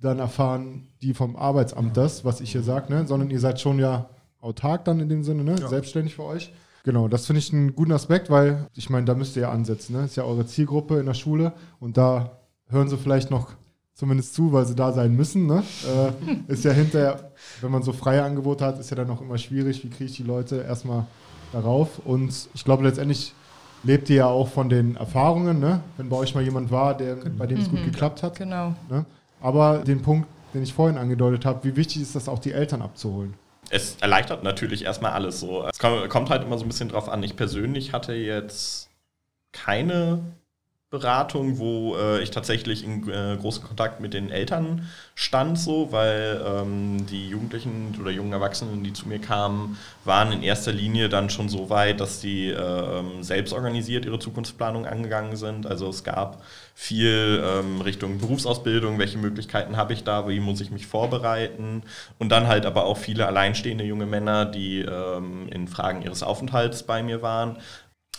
[0.00, 3.06] dann erfahren die vom Arbeitsamt das, was ich hier sage, ne?
[3.06, 4.08] sondern ihr seid schon ja
[4.42, 5.56] autark dann in dem Sinne, ne?
[5.58, 5.68] Ja.
[5.68, 6.52] selbstständig für euch.
[6.84, 9.96] Genau, das finde ich einen guten Aspekt, weil ich meine, da müsst ihr ja ansetzen.
[9.96, 10.04] Ne?
[10.04, 13.52] Ist ja eure Zielgruppe in der Schule und da hören sie vielleicht noch
[13.94, 15.46] zumindest zu, weil sie da sein müssen.
[15.46, 15.62] Ne?
[15.86, 19.38] Äh, ist ja hinterher, wenn man so freie Angebote hat, ist ja dann auch immer
[19.38, 21.06] schwierig, wie kriege ich die Leute erstmal
[21.52, 22.00] darauf.
[22.04, 23.32] Und ich glaube, letztendlich
[23.84, 25.82] lebt ihr ja auch von den Erfahrungen, ne?
[25.96, 28.38] wenn bei euch mal jemand war, der, bei dem es gut geklappt hat.
[28.38, 28.74] Genau.
[28.90, 29.04] Ne?
[29.40, 32.82] Aber den Punkt, den ich vorhin angedeutet habe, wie wichtig ist das auch, die Eltern
[32.82, 33.34] abzuholen?
[33.74, 35.66] Es erleichtert natürlich erstmal alles so.
[35.66, 37.22] Es kommt, halt immer so ein bisschen drauf an.
[37.22, 38.90] Ich persönlich hatte jetzt
[39.52, 40.22] keine
[40.92, 46.44] Beratung, wo äh, ich tatsächlich in äh, großen Kontakt mit den Eltern stand, so, weil
[46.46, 51.30] ähm, die Jugendlichen oder jungen Erwachsenen, die zu mir kamen, waren in erster Linie dann
[51.30, 55.66] schon so weit, dass die ähm, selbst organisiert ihre Zukunftsplanung angegangen sind.
[55.66, 56.42] Also es gab
[56.74, 61.84] viel ähm, Richtung Berufsausbildung, welche Möglichkeiten habe ich da, wie muss ich mich vorbereiten
[62.18, 66.82] und dann halt aber auch viele alleinstehende junge Männer, die ähm, in Fragen ihres Aufenthalts
[66.82, 67.56] bei mir waren.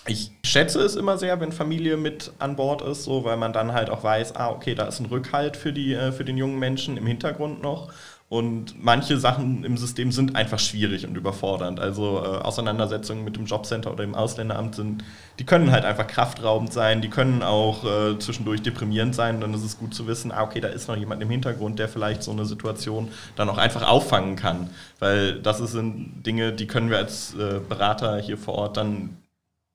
[0.06, 3.72] Ich schätze es immer sehr, wenn Familie mit an Bord ist, so, weil man dann
[3.72, 6.60] halt auch weiß, ah, okay, da ist ein Rückhalt für, die, äh, für den jungen
[6.60, 7.90] Menschen im Hintergrund noch.
[8.34, 11.80] Und manche Sachen im System sind einfach schwierig und überfordernd.
[11.80, 15.04] Also äh, Auseinandersetzungen mit dem Jobcenter oder dem Ausländeramt sind,
[15.40, 19.40] die können halt einfach kraftraubend sein, die können auch äh, zwischendurch deprimierend sein.
[19.40, 21.88] Dann ist es gut zu wissen, ah, okay, da ist noch jemand im Hintergrund, der
[21.88, 24.72] vielleicht so eine Situation dann auch einfach auffangen kann.
[25.00, 29.18] Weil das sind Dinge, die können wir als äh, Berater hier vor Ort dann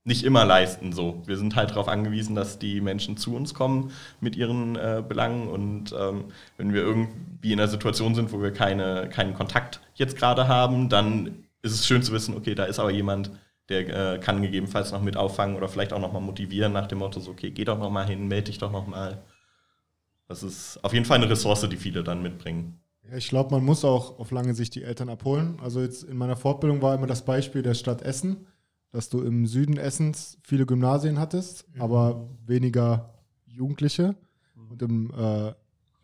[0.04, 0.92] nicht immer leisten.
[0.92, 5.02] So, wir sind halt darauf angewiesen, dass die Menschen zu uns kommen mit ihren äh,
[5.06, 6.24] Belangen und ähm,
[6.56, 10.88] wenn wir irgendwie in einer Situation sind, wo wir keine, keinen Kontakt jetzt gerade haben,
[10.88, 13.30] dann ist es schön zu wissen, okay, da ist aber jemand,
[13.68, 16.98] der äh, kann gegebenenfalls noch mit auffangen oder vielleicht auch noch mal motivieren nach dem
[16.98, 19.22] Motto, so, okay, geh doch noch mal hin, melde dich doch noch mal.
[20.26, 22.80] Das ist auf jeden Fall eine Ressource, die viele dann mitbringen.
[23.10, 25.58] Ja, ich glaube, man muss auch auf lange Sicht die Eltern abholen.
[25.62, 28.46] Also jetzt in meiner Fortbildung war immer das Beispiel der Stadt Essen
[28.90, 31.82] dass du im Süden Essens viele Gymnasien hattest, mhm.
[31.82, 33.14] aber weniger
[33.46, 34.14] Jugendliche.
[34.54, 34.70] Mhm.
[34.70, 35.52] Und im, äh,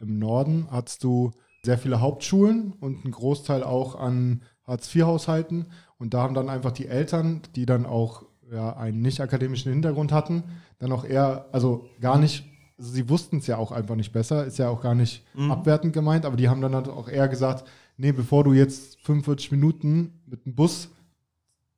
[0.00, 5.66] im Norden hattest du sehr viele Hauptschulen und einen Großteil auch an Hartz-IV-Haushalten.
[5.98, 10.12] Und da haben dann einfach die Eltern, die dann auch ja, einen nicht akademischen Hintergrund
[10.12, 10.44] hatten,
[10.78, 12.44] dann auch eher, also gar nicht,
[12.78, 15.50] also sie wussten es ja auch einfach nicht besser, ist ja auch gar nicht mhm.
[15.50, 17.66] abwertend gemeint, aber die haben dann halt auch eher gesagt,
[17.96, 20.90] nee, bevor du jetzt 45 Minuten mit dem Bus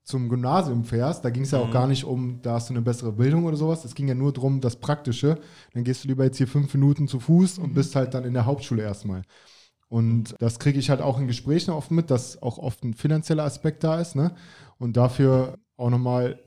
[0.07, 1.73] zum Gymnasium fährst, da ging es ja auch mhm.
[1.73, 3.85] gar nicht um, da hast du eine bessere Bildung oder sowas.
[3.85, 5.41] Es ging ja nur darum, das Praktische.
[5.75, 7.75] Dann gehst du lieber jetzt hier fünf Minuten zu Fuß und mhm.
[7.75, 9.23] bist halt dann in der Hauptschule erstmal.
[9.89, 13.43] Und das kriege ich halt auch in Gesprächen oft mit, dass auch oft ein finanzieller
[13.43, 14.15] Aspekt da ist.
[14.15, 14.33] Ne?
[14.79, 16.41] Und dafür auch nochmal,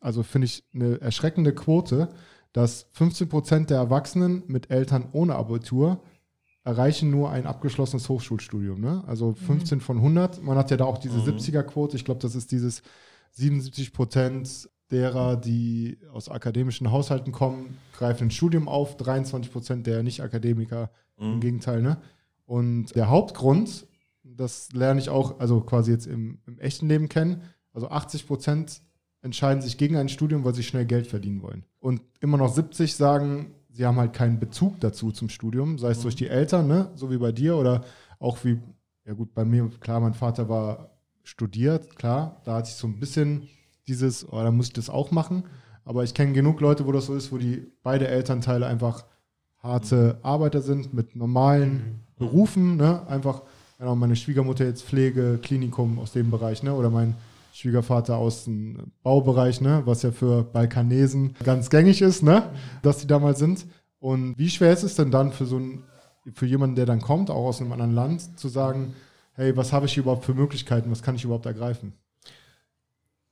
[0.00, 2.10] also finde ich eine erschreckende Quote,
[2.52, 6.02] dass 15 Prozent der Erwachsenen mit Eltern ohne Abitur
[6.66, 8.80] erreichen nur ein abgeschlossenes Hochschulstudium.
[8.80, 9.04] Ne?
[9.06, 9.82] Also 15 mhm.
[9.82, 10.42] von 100.
[10.42, 11.38] Man hat ja da auch diese mhm.
[11.38, 11.96] 70er-Quote.
[11.96, 12.82] Ich glaube, das ist dieses
[13.30, 18.96] 77 Prozent derer, die aus akademischen Haushalten kommen, greifen ein Studium auf.
[18.96, 21.34] 23 Prozent der Nicht-Akademiker mhm.
[21.34, 21.82] im Gegenteil.
[21.82, 21.98] Ne?
[22.46, 23.86] Und der Hauptgrund,
[24.24, 28.80] das lerne ich auch, also quasi jetzt im, im echten Leben kennen, also 80 Prozent
[29.22, 31.64] entscheiden sich gegen ein Studium, weil sie schnell Geld verdienen wollen.
[31.78, 35.98] Und immer noch 70 sagen, sie haben halt keinen Bezug dazu zum Studium, sei es
[35.98, 36.02] mhm.
[36.02, 36.90] durch die Eltern, ne?
[36.94, 37.84] so wie bei dir, oder
[38.18, 38.58] auch wie,
[39.04, 40.90] ja gut, bei mir, klar, mein Vater war
[41.22, 43.48] studiert, klar, da hatte ich so ein bisschen
[43.86, 45.44] dieses, oh, da muss ich das auch machen.
[45.84, 49.04] Aber ich kenne genug Leute, wo das so ist, wo die beide Elternteile einfach
[49.58, 52.00] harte Arbeiter sind mit normalen mhm.
[52.18, 53.06] Berufen, ne?
[53.08, 53.42] Einfach,
[53.78, 56.74] genau, meine Schwiegermutter jetzt Pflege, Klinikum aus dem Bereich, ne?
[56.74, 57.14] Oder mein
[57.56, 62.50] Schwiegervater aus dem Baubereich, ne, was ja für Balkanesen ganz gängig ist, ne,
[62.82, 63.66] dass die da mal sind.
[63.98, 65.82] Und wie schwer ist es denn dann für so einen,
[66.34, 68.94] für jemanden, der dann kommt, auch aus einem anderen Land, zu sagen,
[69.32, 71.94] hey, was habe ich hier überhaupt für Möglichkeiten, was kann ich überhaupt ergreifen?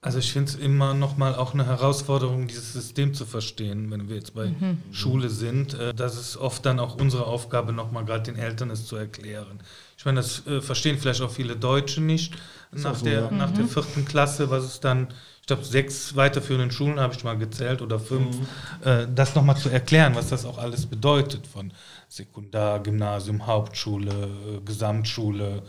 [0.05, 4.17] Also ich finde es immer nochmal auch eine Herausforderung, dieses System zu verstehen, wenn wir
[4.17, 4.79] jetzt bei mhm.
[4.91, 5.73] Schule sind.
[5.73, 9.61] Äh, das ist oft dann auch unsere Aufgabe, nochmal gerade den Eltern es zu erklären.
[9.97, 12.35] Ich meine, das äh, verstehen vielleicht auch viele Deutsche nicht.
[12.77, 13.31] Nach, so, der, ja.
[13.31, 13.55] nach mhm.
[13.57, 15.09] der vierten Klasse, was es dann,
[15.41, 18.47] ich glaube, sechs weiterführenden Schulen habe ich mal gezählt oder fünf, mhm.
[18.85, 21.73] äh, das nochmal zu erklären, was das auch alles bedeutet von
[22.09, 25.63] Sekundar, Gymnasium, Hauptschule, äh, Gesamtschule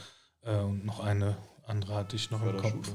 [0.44, 1.36] äh, und noch eine
[1.68, 2.92] andere hatte ich noch im Kopf.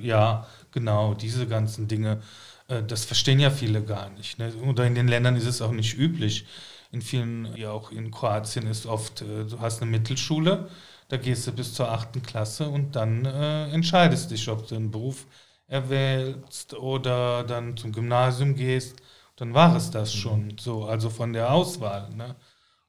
[0.00, 2.22] Ja, genau, diese ganzen Dinge.
[2.68, 4.38] Äh, das verstehen ja viele gar nicht.
[4.38, 4.52] Ne?
[4.66, 6.46] Oder in den Ländern ist es auch nicht üblich.
[6.92, 10.68] In vielen, ja auch in Kroatien ist oft, äh, du hast eine Mittelschule,
[11.12, 14.90] da gehst du bis zur achten Klasse und dann äh, entscheidest dich, ob du einen
[14.90, 15.26] Beruf
[15.66, 18.96] erwählst oder dann zum Gymnasium gehst.
[19.36, 22.08] Dann war es das schon so, also von der Auswahl.
[22.14, 22.34] Ne?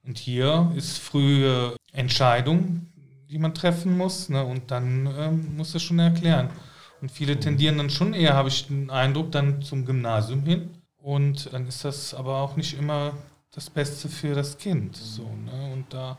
[0.05, 2.87] Und hier ist frühe Entscheidung,
[3.29, 4.29] die man treffen muss.
[4.29, 4.41] Ne?
[4.41, 6.49] Und dann ähm, muss es schon erklären.
[7.01, 10.69] Und viele tendieren dann schon eher, habe ich den Eindruck, dann zum Gymnasium hin.
[10.95, 13.17] Und dann ist das aber auch nicht immer
[13.51, 14.95] das Beste für das Kind.
[14.95, 15.73] So, ne?
[15.73, 16.17] Und da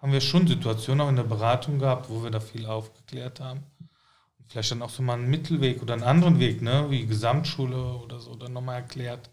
[0.00, 3.60] haben wir schon Situationen auch in der Beratung gehabt, wo wir da viel aufgeklärt haben.
[4.38, 6.86] Und vielleicht dann auch so mal einen Mittelweg oder einen anderen Weg, ne?
[6.88, 9.30] wie Gesamtschule oder so, dann nochmal erklärt,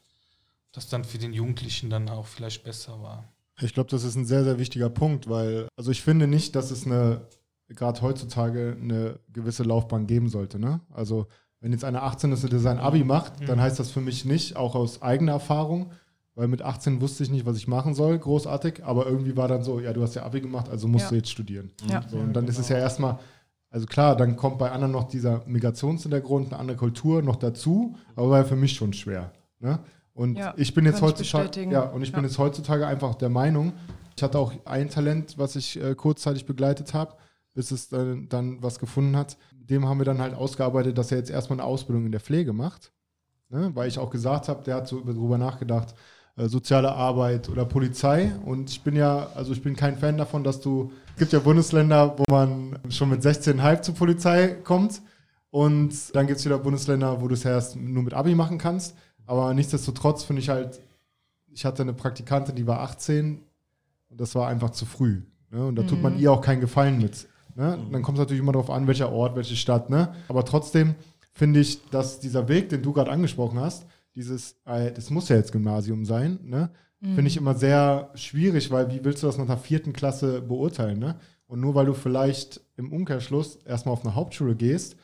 [0.73, 3.23] dass dann für den Jugendlichen dann auch vielleicht besser war.
[3.61, 6.69] Ich glaube, das ist ein sehr, sehr wichtiger Punkt, weil, also ich finde nicht, dass
[6.69, 7.21] es eine,
[7.69, 10.59] gerade heutzutage, eine gewisse Laufbahn geben sollte.
[10.59, 10.81] Ne?
[10.93, 11.27] Also,
[11.59, 13.47] wenn jetzt einer 18 ist und sein Abi macht, mhm.
[13.47, 15.91] dann heißt das für mich nicht, auch aus eigener Erfahrung,
[16.37, 19.63] weil mit 18 wusste ich nicht, was ich machen soll, großartig, aber irgendwie war dann
[19.63, 21.09] so, ja, du hast ja Abi gemacht, also musst ja.
[21.09, 21.71] du jetzt studieren.
[21.89, 22.03] Ja.
[22.07, 23.17] So, und dann ja, ist es ja erstmal,
[23.71, 28.29] also klar, dann kommt bei anderen noch dieser Migrationshintergrund, eine andere Kultur noch dazu, aber
[28.29, 29.31] war ja für mich schon schwer.
[29.59, 29.79] Ne?
[30.13, 32.15] Und ja, ich bin jetzt heutzutage, ja, und ich ja.
[32.15, 33.73] bin jetzt heutzutage einfach der Meinung,
[34.15, 37.15] ich hatte auch ein Talent, was ich äh, kurzzeitig begleitet habe,
[37.55, 39.37] bis es dann, dann was gefunden hat.
[39.55, 42.53] Dem haben wir dann halt ausgearbeitet, dass er jetzt erstmal eine Ausbildung in der Pflege
[42.53, 42.91] macht.
[43.49, 43.71] Ne?
[43.73, 45.95] Weil ich auch gesagt habe, der hat so darüber nachgedacht,
[46.37, 48.31] soziale Arbeit oder Polizei.
[48.45, 51.39] Und ich bin ja, also ich bin kein Fan davon, dass du, es gibt ja
[51.39, 55.01] Bundesländer, wo man schon mit 16,5 zur Polizei kommt.
[55.49, 58.95] Und dann gibt es wieder Bundesländer, wo du es erst nur mit Abi machen kannst.
[59.25, 60.79] Aber nichtsdestotrotz finde ich halt,
[61.51, 63.41] ich hatte eine Praktikantin, die war 18
[64.09, 65.23] und das war einfach zu früh.
[65.49, 65.65] Ne?
[65.65, 66.19] Und da tut man mhm.
[66.19, 67.27] ihr auch keinen Gefallen mit.
[67.55, 67.77] Ne?
[67.77, 67.91] Mhm.
[67.91, 69.89] Dann kommt es natürlich immer darauf an, welcher Ort, welche Stadt.
[69.89, 70.13] Ne?
[70.27, 70.95] Aber trotzdem
[71.33, 73.85] finde ich, dass dieser Weg, den du gerade angesprochen hast,
[74.17, 76.71] dieses, äh, das muss ja jetzt Gymnasium sein, ne?
[76.99, 77.15] Mhm.
[77.15, 80.97] Finde ich immer sehr schwierig, weil wie willst du das nach einer vierten Klasse beurteilen,
[80.97, 81.19] ne?
[81.45, 84.97] Und nur weil du vielleicht im Umkehrschluss erstmal auf eine Hauptschule gehst,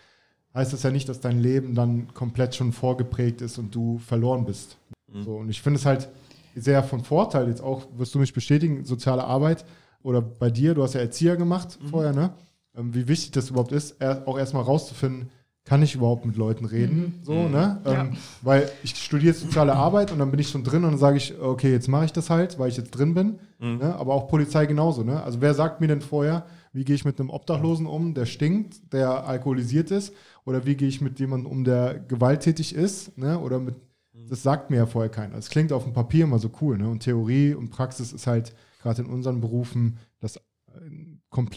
[0.53, 4.45] heißt das ja nicht, dass dein Leben dann komplett schon vorgeprägt ist und du verloren
[4.45, 4.77] bist.
[5.07, 5.23] Mhm.
[5.23, 6.09] So, und ich finde es halt
[6.55, 9.63] sehr von Vorteil, jetzt auch, wirst du mich bestätigen, soziale Arbeit
[10.01, 11.87] oder bei dir, du hast ja Erzieher gemacht mhm.
[11.87, 12.33] vorher, ne?
[12.75, 15.29] Ähm, wie wichtig das überhaupt ist, auch erstmal rauszufinden,
[15.65, 16.97] kann ich überhaupt mit Leuten reden?
[16.97, 17.13] Mhm.
[17.23, 17.51] So, mhm.
[17.51, 17.81] ne?
[17.85, 18.01] Ja.
[18.01, 21.17] Ähm, weil ich studiere soziale Arbeit und dann bin ich schon drin und dann sage
[21.17, 23.39] ich, okay, jetzt mache ich das halt, weil ich jetzt drin bin.
[23.59, 23.77] Mhm.
[23.77, 23.95] Ne?
[23.95, 25.23] Aber auch Polizei genauso, ne?
[25.23, 28.91] Also wer sagt mir denn vorher, wie gehe ich mit einem Obdachlosen um, der stinkt,
[28.91, 30.13] der alkoholisiert ist?
[30.43, 33.17] Oder wie gehe ich mit jemandem um, der gewalttätig ist?
[33.17, 33.39] Ne?
[33.39, 33.75] Oder mit,
[34.13, 34.27] mhm.
[34.27, 35.37] das sagt mir ja vorher keiner.
[35.37, 36.89] Es klingt auf dem Papier immer so cool, ne?
[36.89, 40.41] Und Theorie und Praxis ist halt gerade in unseren Berufen, das, äh,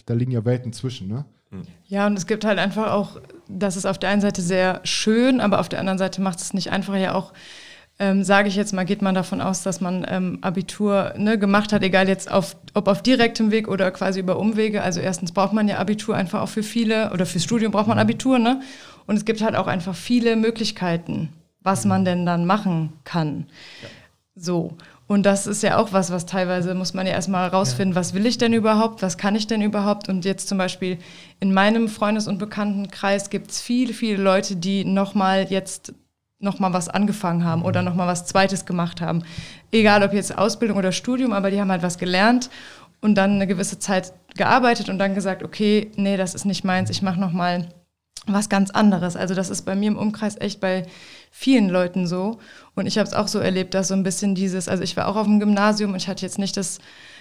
[0.04, 1.24] da liegen ja Welten zwischen, ne?
[1.86, 5.40] Ja, und es gibt halt einfach auch, das ist auf der einen Seite sehr schön,
[5.40, 7.32] aber auf der anderen Seite macht es nicht einfach ja auch,
[7.98, 11.72] ähm, sage ich jetzt mal, geht man davon aus, dass man ähm, Abitur ne, gemacht
[11.72, 14.82] hat, egal jetzt auf, ob auf direktem Weg oder quasi über Umwege.
[14.82, 17.98] Also erstens braucht man ja Abitur einfach auch für viele oder fürs Studium braucht man
[17.98, 18.60] Abitur, ne?
[19.06, 21.32] Und es gibt halt auch einfach viele Möglichkeiten,
[21.62, 23.46] was man denn dann machen kann.
[23.80, 23.88] Ja.
[24.34, 24.76] So.
[25.08, 28.00] Und das ist ja auch was, was teilweise muss man ja erstmal rausfinden, ja.
[28.00, 30.08] was will ich denn überhaupt, was kann ich denn überhaupt.
[30.08, 30.98] Und jetzt zum Beispiel
[31.38, 35.94] in meinem Freundes- und Bekanntenkreis gibt es viele, viele Leute, die nochmal jetzt
[36.38, 37.88] nochmal was angefangen haben oder mhm.
[37.88, 39.22] nochmal was Zweites gemacht haben.
[39.70, 42.50] Egal ob jetzt Ausbildung oder Studium, aber die haben halt was gelernt
[43.00, 46.90] und dann eine gewisse Zeit gearbeitet und dann gesagt, okay, nee, das ist nicht meins,
[46.90, 47.68] ich mache nochmal
[48.26, 49.16] was ganz anderes.
[49.16, 50.84] Also das ist bei mir im Umkreis echt bei
[51.38, 52.38] vielen Leuten so.
[52.74, 55.06] Und ich habe es auch so erlebt, dass so ein bisschen dieses, also ich war
[55.06, 56.78] auch auf dem Gymnasium und ich hatte jetzt nicht das,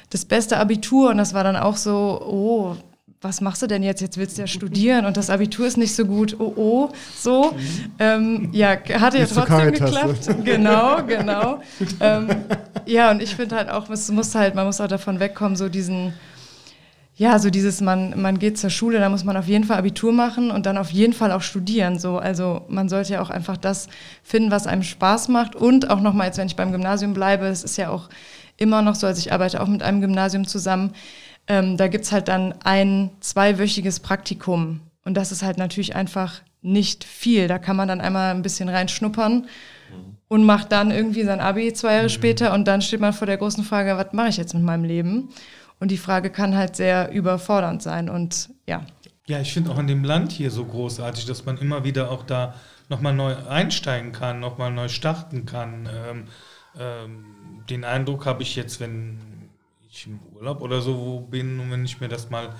[0.10, 2.78] das beste Abitur und das war dann auch so, oh,
[3.20, 4.02] was machst du denn jetzt?
[4.02, 6.38] Jetzt willst du ja studieren und das Abitur ist nicht so gut.
[6.40, 7.52] Oh, oh, so.
[7.52, 7.92] Mhm.
[8.00, 10.30] Ähm, ja, hatte ja trotzdem geklappt.
[10.46, 11.60] Genau, genau.
[12.00, 12.28] ähm,
[12.86, 15.68] ja, und ich finde halt auch, es muss halt, man muss auch davon wegkommen, so
[15.68, 16.14] diesen,
[17.18, 20.12] ja, so dieses, man, man geht zur Schule, da muss man auf jeden Fall Abitur
[20.12, 21.98] machen und dann auf jeden Fall auch studieren.
[21.98, 22.18] So.
[22.18, 23.88] Also man sollte ja auch einfach das
[24.22, 25.56] finden, was einem Spaß macht.
[25.56, 28.10] Und auch nochmal, jetzt wenn ich beim Gymnasium bleibe, es ist ja auch
[28.58, 30.92] immer noch so, also ich arbeite auch mit einem Gymnasium zusammen,
[31.48, 34.82] ähm, da gibt's halt dann ein zweiwöchiges Praktikum.
[35.06, 37.48] Und das ist halt natürlich einfach nicht viel.
[37.48, 39.48] Da kann man dann einmal ein bisschen reinschnuppern
[40.28, 42.10] und macht dann irgendwie sein Abi zwei Jahre mhm.
[42.10, 44.84] später und dann steht man vor der großen Frage, was mache ich jetzt mit meinem
[44.84, 45.30] Leben?
[45.80, 48.86] Und die Frage kann halt sehr überfordernd sein und ja.
[49.28, 52.24] Ja, ich finde auch in dem Land hier so großartig, dass man immer wieder auch
[52.24, 52.54] da
[52.90, 55.90] nochmal neu einsteigen kann, nochmal neu starten kann.
[55.92, 56.24] Ähm,
[56.80, 57.26] ähm,
[57.70, 59.20] den Eindruck habe ich jetzt, wenn
[59.90, 62.56] ich im Urlaub oder so bin und wenn ich mir das mal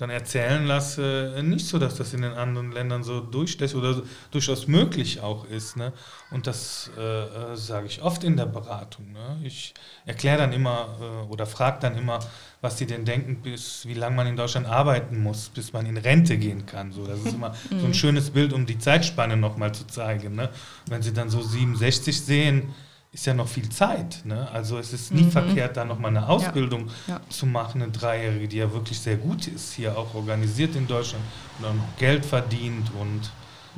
[0.00, 4.02] dann erzählen lasse, nicht so, dass das in den anderen Ländern so durchlässt oder so,
[4.30, 5.76] durchaus möglich auch ist.
[5.76, 5.92] Ne?
[6.30, 9.12] Und das äh, äh sage ich oft in der Beratung.
[9.12, 9.40] Ne?
[9.44, 9.74] Ich
[10.06, 12.20] erkläre dann immer äh, oder frage dann immer,
[12.62, 15.96] was die denn denken, bis wie lange man in Deutschland arbeiten muss, bis man in
[15.96, 16.92] Rente gehen kann.
[16.92, 17.94] So, das ist immer so ein mhm.
[17.94, 20.34] schönes Bild, um die Zeitspanne nochmal zu zeigen.
[20.34, 20.48] Ne?
[20.86, 22.74] Wenn Sie dann so 67 sehen,
[23.12, 24.22] ist ja noch viel Zeit.
[24.24, 24.48] Ne?
[24.52, 25.32] Also es ist nie mhm.
[25.32, 27.14] verkehrt, da nochmal eine Ausbildung ja.
[27.14, 27.20] Ja.
[27.28, 31.24] zu machen, eine Dreijährige, die ja wirklich sehr gut ist, hier auch organisiert in Deutschland
[31.58, 33.30] und dann Geld verdient und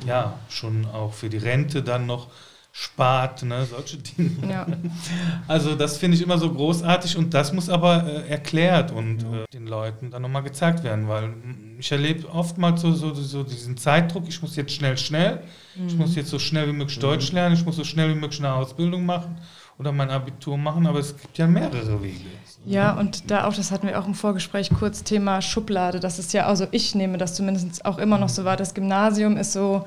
[0.05, 2.27] ja, schon auch für die Rente dann noch
[2.75, 4.51] spart, ne, solche Dinge.
[4.51, 4.65] Ja.
[5.47, 9.45] Also das finde ich immer so großartig und das muss aber äh, erklärt und äh,
[9.53, 11.35] den Leuten dann nochmal gezeigt werden, weil
[11.77, 15.43] ich erlebe oftmals so, so, so diesen Zeitdruck, ich muss jetzt schnell, schnell,
[15.75, 15.87] mhm.
[15.87, 17.35] ich muss jetzt so schnell wie möglich Deutsch mhm.
[17.35, 19.37] lernen, ich muss so schnell wie möglich eine Ausbildung machen
[19.77, 22.25] oder mein Abitur machen, aber es gibt ja mehrere Wege.
[22.65, 26.33] Ja, und da auch, das hatten wir auch im Vorgespräch kurz, Thema Schublade, das ist
[26.33, 29.85] ja, also ich nehme das zumindest auch immer noch so wahr, das Gymnasium ist so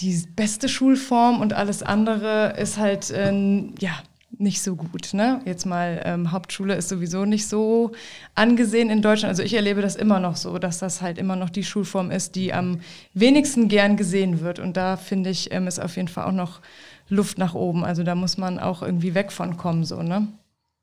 [0.00, 3.32] die beste Schulform und alles andere ist halt, äh,
[3.78, 3.92] ja,
[4.38, 5.14] nicht so gut.
[5.14, 5.40] Ne?
[5.44, 7.92] Jetzt mal, ähm, Hauptschule ist sowieso nicht so
[8.34, 9.30] angesehen in Deutschland.
[9.30, 12.34] Also ich erlebe das immer noch so, dass das halt immer noch die Schulform ist,
[12.34, 12.80] die am
[13.14, 14.58] wenigsten gern gesehen wird.
[14.58, 16.60] Und da finde ich, ähm, ist auf jeden Fall auch noch
[17.08, 17.84] Luft nach oben.
[17.84, 20.28] Also da muss man auch irgendwie weg von kommen, so, ne?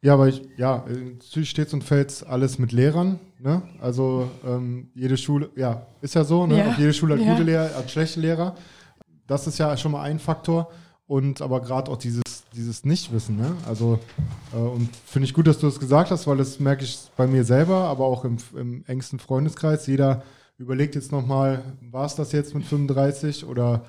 [0.01, 3.19] Ja, aber ich, ja, natürlich steht und fällt alles mit Lehrern.
[3.37, 3.61] Ne?
[3.81, 6.57] Also ähm, jede Schule, ja, ist ja so, ne?
[6.57, 6.75] Ja.
[6.77, 7.31] jede Schule hat ja.
[7.33, 8.55] gute Lehrer, hat schlechte Lehrer.
[9.29, 10.69] Das ist ja schon mal ein Faktor.
[11.07, 12.21] Und aber gerade auch dieses,
[12.53, 13.37] dieses Nichtwissen.
[13.37, 13.55] Ne?
[13.67, 13.99] Also,
[14.53, 17.25] äh, und finde ich gut, dass du das gesagt hast, weil das merke ich bei
[17.25, 19.87] mir selber, aber auch im, im engsten Freundeskreis.
[19.87, 20.23] Jeder
[20.57, 23.85] überlegt jetzt nochmal, war es das jetzt mit 35 oder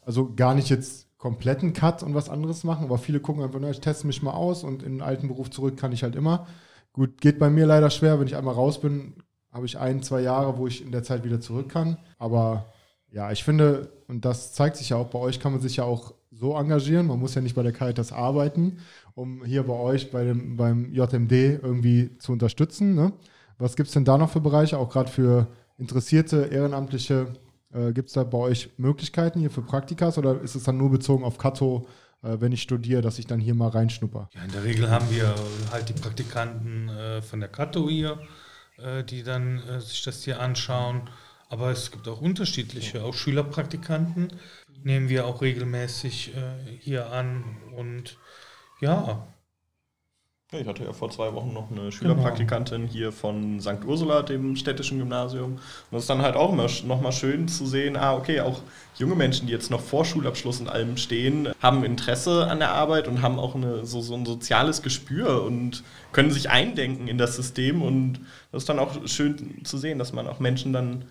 [0.00, 3.70] also gar nicht jetzt kompletten Cut und was anderes machen, aber viele gucken einfach, na,
[3.70, 6.46] ich teste mich mal aus und in den alten Beruf zurück kann ich halt immer.
[6.92, 9.14] Gut, geht bei mir leider schwer, wenn ich einmal raus bin,
[9.52, 11.96] habe ich ein, zwei Jahre, wo ich in der Zeit wieder zurück kann.
[12.18, 12.72] Aber
[13.14, 15.84] Ja, ich finde, und das zeigt sich ja auch, bei euch kann man sich ja
[15.84, 17.06] auch so engagieren.
[17.06, 18.78] Man muss ja nicht bei der Caritas arbeiten,
[19.14, 22.96] um hier bei euch bei dem, beim JMD irgendwie zu unterstützen.
[22.96, 23.12] Ne?
[23.56, 25.46] Was gibt es denn da noch für Bereiche, auch gerade für
[25.78, 27.28] interessierte Ehrenamtliche?
[27.72, 30.90] Äh, gibt es da bei euch Möglichkeiten hier für Praktikas oder ist es dann nur
[30.90, 31.86] bezogen auf Kato,
[32.24, 34.28] äh, wenn ich studiere, dass ich dann hier mal reinschnupper?
[34.34, 35.32] Ja, in der Regel haben wir
[35.70, 38.18] halt die Praktikanten äh, von der Kato hier,
[38.78, 41.02] äh, die dann äh, sich das hier anschauen.
[41.54, 44.32] Aber es gibt auch unterschiedliche, auch Schülerpraktikanten
[44.82, 47.44] nehmen wir auch regelmäßig äh, hier an.
[47.76, 48.18] Und
[48.80, 49.24] ja,
[50.50, 52.92] ich hatte ja vor zwei Wochen noch eine Schülerpraktikantin genau.
[52.92, 53.84] hier von St.
[53.86, 55.52] Ursula, dem städtischen Gymnasium.
[55.52, 55.60] Und
[55.92, 58.60] das ist dann halt auch immer nochmal schön zu sehen, ah, okay, auch
[58.96, 63.06] junge Menschen, die jetzt noch vor Schulabschluss und allem stehen, haben Interesse an der Arbeit
[63.06, 67.36] und haben auch eine, so, so ein soziales Gespür und können sich eindenken in das
[67.36, 67.80] System.
[67.80, 68.18] Und
[68.50, 71.04] das ist dann auch schön zu sehen, dass man auch Menschen dann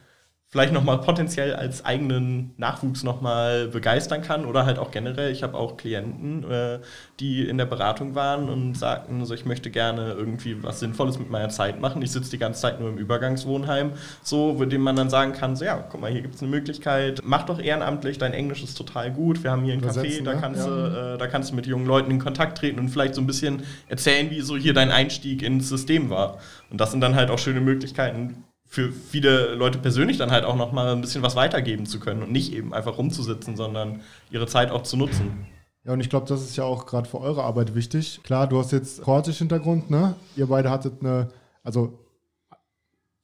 [0.54, 5.32] vielleicht nochmal potenziell als eigenen Nachwuchs nochmal begeistern kann oder halt auch generell.
[5.32, 6.78] Ich habe auch Klienten, äh,
[7.20, 11.32] die in der Beratung waren und sagten, also ich möchte gerne irgendwie was Sinnvolles mit
[11.32, 12.04] meiner Zeit machen.
[12.04, 15.56] Ich sitze die ganze Zeit nur im Übergangswohnheim, so, wo dem man dann sagen kann,
[15.56, 18.76] so ja, guck mal, hier gibt es eine Möglichkeit, mach doch ehrenamtlich, dein Englisch ist
[18.76, 20.68] total gut, wir haben hier ein Café, da, kannst ja.
[20.68, 23.28] du, äh, da kannst du mit jungen Leuten in Kontakt treten und vielleicht so ein
[23.28, 26.38] bisschen erzählen, wie so hier dein Einstieg ins System war.
[26.70, 28.44] Und das sind dann halt auch schöne Möglichkeiten,
[28.74, 32.24] für viele Leute persönlich dann halt auch noch mal ein bisschen was weitergeben zu können
[32.24, 34.02] und nicht eben einfach rumzusitzen, sondern
[34.32, 35.46] ihre Zeit auch zu nutzen.
[35.84, 38.22] Ja, und ich glaube, das ist ja auch gerade für eure Arbeit wichtig.
[38.24, 40.16] Klar, du hast jetzt kroatisch Hintergrund, ne?
[40.36, 41.28] Ihr beide hattet eine,
[41.62, 42.00] also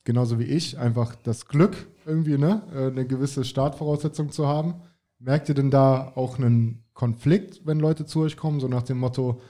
[0.04, 2.62] genauso wie ich, einfach das Glück irgendwie, ne?
[2.72, 4.76] Äh, eine gewisse Startvoraussetzung zu haben.
[5.18, 9.00] Merkt ihr denn da auch einen Konflikt, wenn Leute zu euch kommen, so nach dem
[9.00, 9.42] Motto,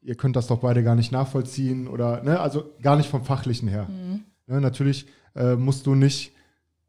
[0.00, 2.40] ihr könnt das doch beide gar nicht nachvollziehen oder, ne?
[2.40, 3.86] Also gar nicht vom Fachlichen her.
[3.86, 4.24] Mhm.
[4.50, 6.32] Ne, natürlich äh, musst du nicht,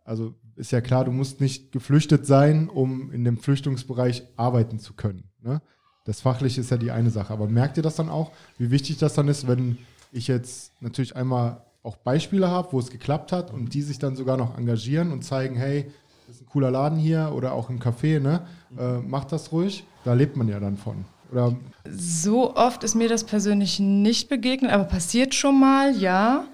[0.04, 4.94] also ist ja klar, du musst nicht geflüchtet sein, um in dem Flüchtungsbereich arbeiten zu
[4.94, 5.30] können.
[5.44, 5.62] Ne?
[6.06, 7.32] Das Fachliche ist ja die eine Sache.
[7.32, 9.78] Aber merkt ihr das dann auch, wie wichtig das dann ist, wenn
[10.12, 14.16] ich jetzt natürlich einmal auch Beispiele habe, wo es geklappt hat und die sich dann
[14.16, 15.92] sogar noch engagieren und zeigen, hey,
[16.26, 18.42] das ist ein cooler Laden hier oder auch im Café, ne?
[18.78, 19.84] Äh, macht das ruhig.
[20.04, 21.06] Da lebt man ja dann von.
[21.32, 21.56] Oder
[21.90, 26.46] so oft ist mir das persönlich nicht begegnet, aber passiert schon mal, ja.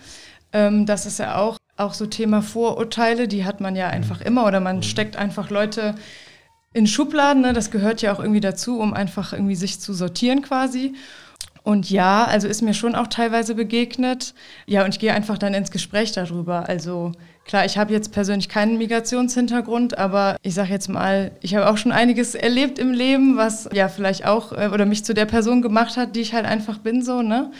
[0.57, 4.47] Ähm, das ist ja auch, auch so Thema Vorurteile, die hat man ja einfach immer
[4.47, 5.93] oder man steckt einfach Leute
[6.73, 7.53] in Schubladen, ne?
[7.53, 10.95] das gehört ja auch irgendwie dazu, um einfach irgendwie sich zu sortieren quasi.
[11.61, 14.33] Und ja, also ist mir schon auch teilweise begegnet.
[14.65, 16.67] Ja, und ich gehe einfach dann ins Gespräch darüber.
[16.69, 17.11] Also
[17.45, 21.77] klar, ich habe jetzt persönlich keinen Migrationshintergrund, aber ich sage jetzt mal, ich habe auch
[21.77, 25.61] schon einiges erlebt im Leben, was ja vielleicht auch äh, oder mich zu der Person
[25.61, 27.51] gemacht hat, die ich halt einfach bin so, ne?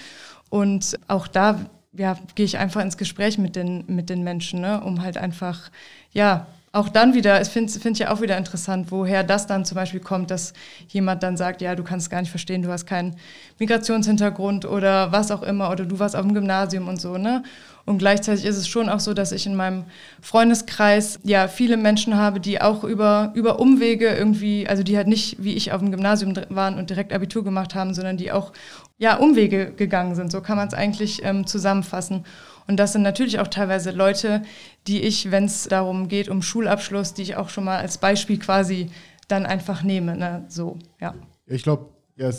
[0.50, 1.60] Und auch da
[1.93, 4.81] ja, gehe ich einfach ins Gespräch mit den, mit den Menschen, ne?
[4.81, 5.71] um halt einfach,
[6.11, 9.65] ja, auch dann wieder, ich finde find ich ja auch wieder interessant, woher das dann
[9.65, 10.53] zum Beispiel kommt, dass
[10.89, 13.15] jemand dann sagt, ja, du kannst gar nicht verstehen, du hast keinen
[13.57, 17.43] Migrationshintergrund oder was auch immer oder du warst auf dem Gymnasium und so, ne?
[17.85, 19.85] Und gleichzeitig ist es schon auch so, dass ich in meinem
[20.21, 25.41] Freundeskreis ja viele Menschen habe, die auch über, über Umwege irgendwie, also die halt nicht
[25.41, 28.51] wie ich auf dem Gymnasium waren und direkt Abitur gemacht haben, sondern die auch
[28.98, 30.32] ja, Umwege gegangen sind.
[30.32, 32.26] So kann man es eigentlich ähm, zusammenfassen.
[32.68, 34.41] Und das sind natürlich auch teilweise Leute,
[34.88, 38.39] die ich, wenn es darum geht, um Schulabschluss, die ich auch schon mal als Beispiel
[38.39, 38.89] quasi
[39.28, 40.18] dann einfach nehme.
[40.18, 40.45] Ne?
[40.50, 41.14] So, ja.
[41.45, 42.30] Ich glaube, ja,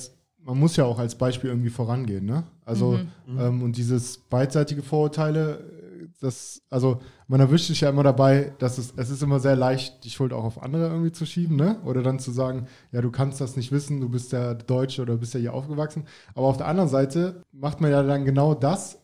[0.43, 2.27] man muss ja auch als Beispiel irgendwie vorangehen.
[2.27, 2.45] Ne?
[2.65, 3.39] Also, mhm.
[3.39, 5.65] ähm, und dieses beidseitige Vorurteile,
[6.21, 10.05] das, also man erwischt sich ja immer dabei, dass es, es ist immer sehr leicht,
[10.05, 11.79] die Schuld auch auf andere irgendwie zu schieben, ne?
[11.85, 15.17] Oder dann zu sagen, ja, du kannst das nicht wissen, du bist ja Deutsche oder
[15.17, 16.05] bist ja hier aufgewachsen.
[16.35, 18.99] Aber auf der anderen Seite macht man ja dann genau das,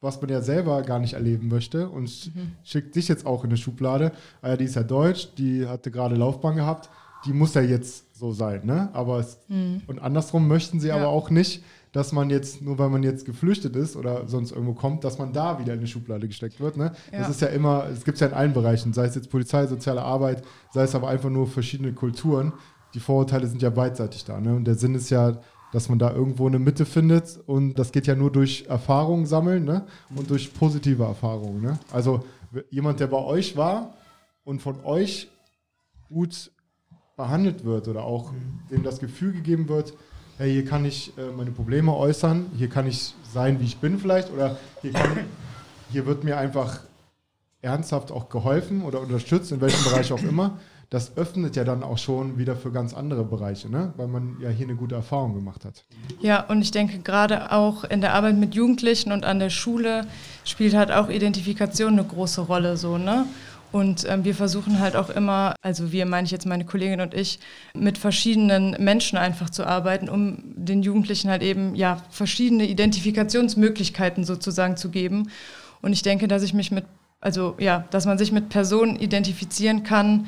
[0.00, 2.52] was man ja selber gar nicht erleben möchte und mhm.
[2.62, 4.12] schickt dich jetzt auch in eine Schublade.
[4.42, 6.90] Ah ja, die ist ja deutsch, die hatte gerade Laufbahn gehabt,
[7.24, 8.90] die muss ja jetzt so sein, ne?
[8.92, 9.82] Aber es, mhm.
[9.86, 10.96] und andersrum möchten sie ja.
[10.96, 11.62] aber auch nicht,
[11.96, 15.32] dass man jetzt, nur weil man jetzt geflüchtet ist oder sonst irgendwo kommt, dass man
[15.32, 16.76] da wieder in eine Schublade gesteckt wird.
[16.76, 16.92] Ne?
[17.10, 17.20] Ja.
[17.20, 19.66] Das ist ja immer, es gibt es ja in allen Bereichen, sei es jetzt Polizei,
[19.66, 20.42] soziale Arbeit,
[20.74, 22.52] sei es aber einfach nur verschiedene Kulturen.
[22.92, 24.38] Die Vorurteile sind ja beidseitig da.
[24.38, 24.54] Ne?
[24.54, 25.40] Und der Sinn ist ja,
[25.72, 29.64] dass man da irgendwo eine Mitte findet und das geht ja nur durch Erfahrungen sammeln
[29.64, 29.86] ne?
[30.14, 31.62] und durch positive Erfahrungen.
[31.62, 31.78] Ne?
[31.90, 32.24] Also
[32.68, 33.94] jemand, der bei euch war
[34.44, 35.30] und von euch
[36.10, 36.50] gut
[37.16, 38.34] behandelt wird oder auch
[38.70, 39.94] dem das Gefühl gegeben wird,
[40.38, 43.98] hey, hier kann ich äh, meine Probleme äußern, hier kann ich sein, wie ich bin
[43.98, 45.18] vielleicht, oder hier, kann,
[45.90, 46.80] hier wird mir einfach
[47.62, 50.58] ernsthaft auch geholfen oder unterstützt, in welchem Bereich auch immer.
[50.88, 53.92] Das öffnet ja dann auch schon wieder für ganz andere Bereiche, ne?
[53.96, 55.84] weil man ja hier eine gute Erfahrung gemacht hat.
[56.20, 60.06] Ja, und ich denke gerade auch in der Arbeit mit Jugendlichen und an der Schule
[60.44, 63.26] spielt halt auch Identifikation eine große Rolle so, ne?
[63.76, 67.12] Und ähm, wir versuchen halt auch immer, also wir meine ich jetzt meine Kollegin und
[67.12, 67.38] ich,
[67.74, 74.78] mit verschiedenen Menschen einfach zu arbeiten, um den Jugendlichen halt eben ja verschiedene Identifikationsmöglichkeiten sozusagen
[74.78, 75.30] zu geben.
[75.82, 76.86] Und ich denke, dass ich mich mit,
[77.20, 80.26] also ja, dass man sich mit Personen identifizieren kann,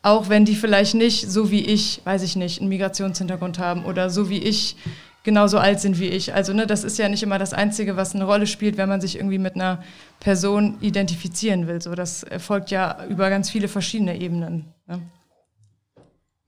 [0.00, 4.08] auch wenn die vielleicht nicht so wie ich, weiß ich nicht, einen Migrationshintergrund haben oder
[4.08, 4.76] so wie ich
[5.22, 6.34] genauso alt sind wie ich.
[6.34, 9.00] Also ne, das ist ja nicht immer das Einzige, was eine Rolle spielt, wenn man
[9.00, 9.82] sich irgendwie mit einer
[10.18, 11.80] Person identifizieren will.
[11.82, 14.66] So, das erfolgt ja über ganz viele verschiedene Ebenen.
[14.86, 15.00] Ne?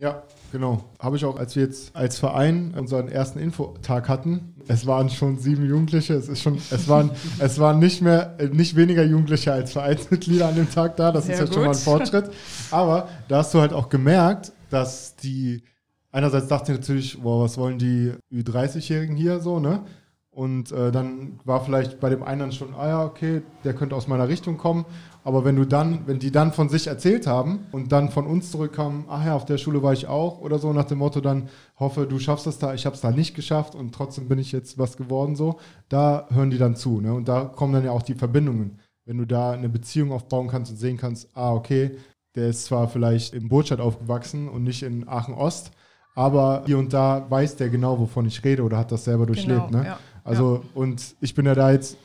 [0.02, 0.82] Ja, genau.
[0.98, 4.56] Habe ich auch, als wir jetzt als Verein unseren ersten Infotag hatten.
[4.66, 6.14] Es waren schon sieben Jugendliche.
[6.14, 10.56] Es ist schon, es waren, es waren nicht mehr, nicht weniger Jugendliche als Vereinsmitglieder an
[10.56, 11.12] dem Tag da.
[11.12, 11.54] Das Sehr ist jetzt gut.
[11.54, 12.30] schon mal ein Fortschritt.
[12.72, 15.62] Aber da hast du halt auch gemerkt, dass die
[16.12, 19.84] einerseits dachte ich natürlich, boah, was wollen die Ü30-Jährigen hier so, ne?
[20.34, 24.08] Und äh, dann war vielleicht bei dem einen schon, ah ja, okay, der könnte aus
[24.08, 24.86] meiner Richtung kommen.
[25.24, 28.50] Aber wenn du dann, wenn die dann von sich erzählt haben und dann von uns
[28.50, 31.50] zurückkamen, ach ja, auf der Schule war ich auch oder so, nach dem Motto dann,
[31.78, 34.52] hoffe, du schaffst es da, ich habe es da nicht geschafft und trotzdem bin ich
[34.52, 35.60] jetzt was geworden, so,
[35.90, 37.02] da hören die dann zu.
[37.02, 37.12] Ne?
[37.12, 38.78] Und da kommen dann ja auch die Verbindungen.
[39.04, 41.98] Wenn du da eine Beziehung aufbauen kannst und sehen kannst, ah, okay,
[42.36, 45.72] der ist zwar vielleicht in Burtstadt aufgewachsen und nicht in Aachen Ost,
[46.14, 49.68] aber hier und da weiß der genau, wovon ich rede oder hat das selber durchlebt.
[49.68, 49.86] Genau, ne?
[49.86, 50.62] Ja, also, ja.
[50.74, 51.96] und ich bin ja da jetzt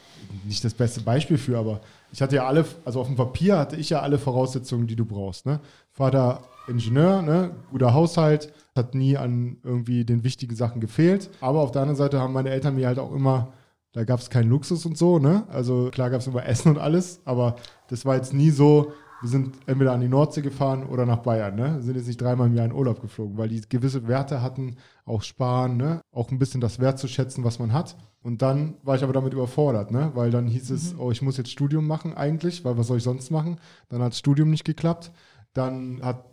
[0.46, 1.82] nicht das beste Beispiel für, aber
[2.12, 5.06] ich hatte ja alle, also auf dem Papier hatte ich ja alle Voraussetzungen, die du
[5.06, 5.46] brauchst.
[5.46, 5.60] Ne?
[5.92, 7.52] Vater Ingenieur, ne?
[7.72, 11.30] guter Haushalt, hat nie an irgendwie den wichtigen Sachen gefehlt.
[11.42, 13.54] Aber auf der anderen Seite haben meine Eltern mir halt auch immer,
[13.94, 15.44] da gab es keinen Luxus und so, ne?
[15.50, 17.56] Also klar gab es immer Essen und alles, aber
[17.88, 18.92] das war jetzt nie so,
[19.22, 21.56] wir sind entweder an die Nordsee gefahren oder nach Bayern.
[21.56, 21.76] Ne?
[21.76, 24.78] Wir sind jetzt nicht dreimal im Jahr in Urlaub geflogen, weil die gewisse Werte hatten,
[25.06, 26.02] auch sparen, ne?
[26.12, 27.98] auch ein bisschen das Wert zu schätzen, was man hat.
[28.22, 30.12] Und dann war ich aber damit überfordert, ne?
[30.14, 31.00] weil dann hieß es, mhm.
[31.00, 33.60] oh, ich muss jetzt Studium machen eigentlich, weil was soll ich sonst machen?
[33.90, 35.12] Dann hat das Studium nicht geklappt.
[35.54, 36.24] Dann hat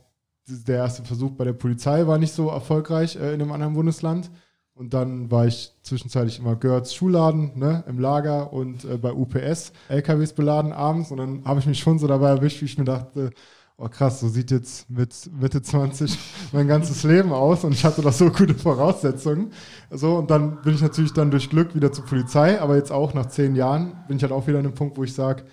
[0.46, 4.30] der erste Versuch bei der Polizei war nicht so erfolgreich äh, in einem anderen Bundesland.
[4.74, 9.72] Und dann war ich zwischenzeitlich immer Görz Schuhladen ne, im Lager und äh, bei UPS
[9.88, 11.12] LKWs beladen abends.
[11.12, 13.30] Und dann habe ich mich schon so dabei erwischt, wie ich mir dachte,
[13.76, 16.18] oh krass, so sieht jetzt mit Mitte 20
[16.52, 19.52] mein ganzes Leben aus und ich hatte doch so gute Voraussetzungen.
[19.90, 23.14] So, und dann bin ich natürlich dann durch Glück wieder zur Polizei, aber jetzt auch
[23.14, 25.44] nach zehn Jahren bin ich halt auch wieder an einem Punkt, wo ich sage,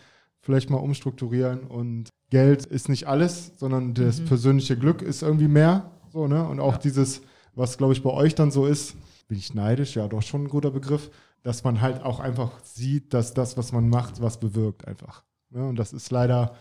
[0.42, 4.26] vielleicht mal umstrukturieren und Geld ist nicht alles, sondern das mhm.
[4.26, 5.92] persönliche Glück ist irgendwie mehr.
[6.12, 6.48] So, ne?
[6.48, 6.80] Und auch ja.
[6.80, 7.22] dieses,
[7.54, 8.96] was glaube ich bei euch dann so ist,
[9.32, 11.10] bin ich neidisch, ja, doch schon ein guter Begriff,
[11.42, 15.24] dass man halt auch einfach sieht, dass das, was man macht, was bewirkt einfach.
[15.52, 16.54] Ja, und das ist leider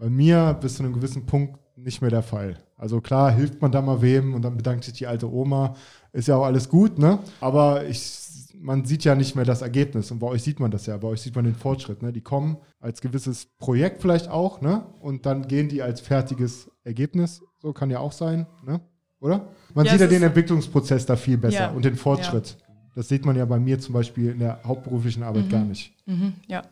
[0.00, 2.58] bei mir bis zu einem gewissen Punkt nicht mehr der Fall.
[2.76, 5.76] Also klar, hilft man da mal wem und dann bedankt sich die alte Oma,
[6.12, 7.20] ist ja auch alles gut, ne?
[7.40, 8.18] Aber ich,
[8.58, 11.06] man sieht ja nicht mehr das Ergebnis und bei euch sieht man das ja, bei
[11.06, 12.12] euch sieht man den Fortschritt, ne?
[12.12, 14.84] Die kommen als gewisses Projekt vielleicht auch, ne?
[14.98, 18.80] Und dann gehen die als fertiges Ergebnis, so kann ja auch sein, ne?
[19.20, 19.48] Oder?
[19.74, 21.70] Man ja, sieht ja den Entwicklungsprozess da viel besser ja.
[21.70, 22.56] und den Fortschritt.
[22.58, 22.66] Ja.
[22.94, 25.50] Das sieht man ja bei mir zum Beispiel in der hauptberuflichen Arbeit mhm.
[25.50, 25.92] gar nicht.
[26.06, 26.34] Mhm.
[26.46, 26.62] Ja.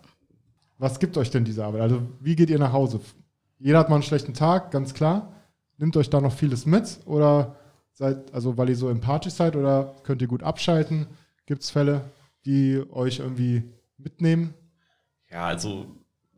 [0.78, 1.82] Was gibt euch denn diese Arbeit?
[1.82, 3.00] Also, wie geht ihr nach Hause?
[3.58, 5.32] Jeder hat mal einen schlechten Tag, ganz klar.
[5.78, 7.00] Nimmt euch da noch vieles mit?
[7.04, 7.56] Oder
[7.92, 11.06] seid, also weil ihr so empathisch seid oder könnt ihr gut abschalten?
[11.46, 12.10] Gibt es Fälle,
[12.44, 13.62] die euch irgendwie
[13.98, 14.54] mitnehmen?
[15.30, 15.86] Ja, also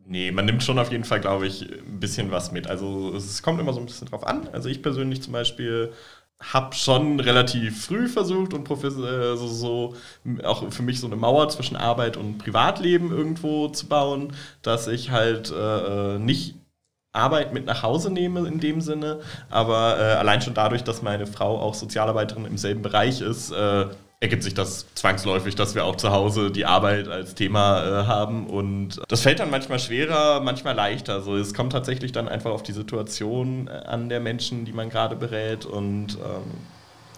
[0.08, 2.68] Nee, man nimmt schon auf jeden Fall, glaube ich, ein bisschen was mit.
[2.68, 4.48] Also es kommt immer so ein bisschen drauf an.
[4.52, 5.92] Also ich persönlich zum Beispiel
[6.40, 9.96] habe schon relativ früh versucht und also so
[10.44, 14.32] auch für mich so eine Mauer zwischen Arbeit und Privatleben irgendwo zu bauen,
[14.62, 16.54] dass ich halt äh, nicht
[17.12, 21.26] Arbeit mit nach Hause nehme in dem Sinne, aber äh, allein schon dadurch, dass meine
[21.26, 23.86] Frau auch Sozialarbeiterin im selben Bereich ist, äh,
[24.20, 28.46] ergibt sich das zwangsläufig, dass wir auch zu Hause die Arbeit als Thema äh, haben.
[28.46, 31.14] Und das fällt dann manchmal schwerer, manchmal leichter.
[31.14, 34.88] Also es kommt tatsächlich dann einfach auf die Situation äh, an der Menschen, die man
[34.88, 35.66] gerade berät.
[35.66, 36.54] Und ähm,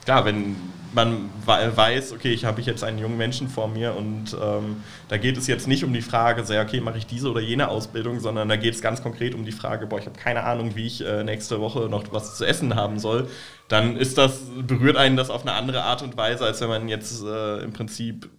[0.05, 0.57] klar, wenn
[0.93, 5.37] man weiß, okay, ich habe jetzt einen jungen Menschen vor mir und ähm, da geht
[5.37, 8.49] es jetzt nicht um die Frage, sehr, okay, mache ich diese oder jene Ausbildung, sondern
[8.49, 11.05] da geht es ganz konkret um die Frage, boah, ich habe keine Ahnung, wie ich
[11.05, 13.29] äh, nächste Woche noch was zu essen haben soll,
[13.69, 16.89] dann ist das, berührt einen das auf eine andere Art und Weise, als wenn man
[16.89, 18.31] jetzt äh, im Prinzip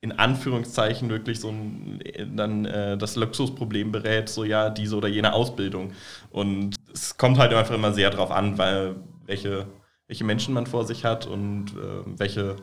[0.00, 2.00] in Anführungszeichen wirklich so ein,
[2.36, 5.92] dann äh, das Luxusproblem berät, so ja, diese oder jene Ausbildung.
[6.30, 9.66] Und es kommt halt einfach immer sehr darauf an, weil welche
[10.08, 12.56] welche Menschen man vor sich hat und äh, welche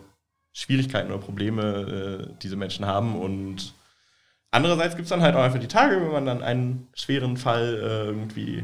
[0.54, 3.20] Schwierigkeiten oder Probleme äh, diese Menschen haben.
[3.20, 3.74] Und
[4.52, 7.80] andererseits gibt es dann halt auch einfach die Tage, wenn man dann einen schweren Fall
[7.82, 8.64] äh, irgendwie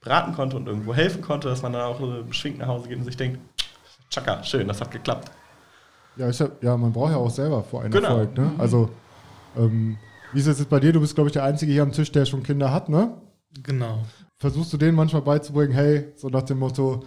[0.00, 2.98] beraten konnte und irgendwo helfen konnte, dass man dann auch äh, beschwingt nach Hause geht
[2.98, 3.40] und sich denkt,
[4.08, 5.30] tschakka, schön, das hat geklappt.
[6.16, 8.18] Ja, hab, ja man braucht ja auch selber vor einem genau.
[8.18, 8.38] Erfolg.
[8.38, 8.52] Ne?
[8.56, 8.88] Also,
[9.56, 9.98] ähm,
[10.32, 10.92] wie ist es jetzt bei dir?
[10.92, 13.20] Du bist, glaube ich, der Einzige hier am Tisch, der schon Kinder hat, ne?
[13.62, 14.02] Genau.
[14.38, 17.04] Versuchst du denen manchmal beizubringen, hey, so nach dem Motto,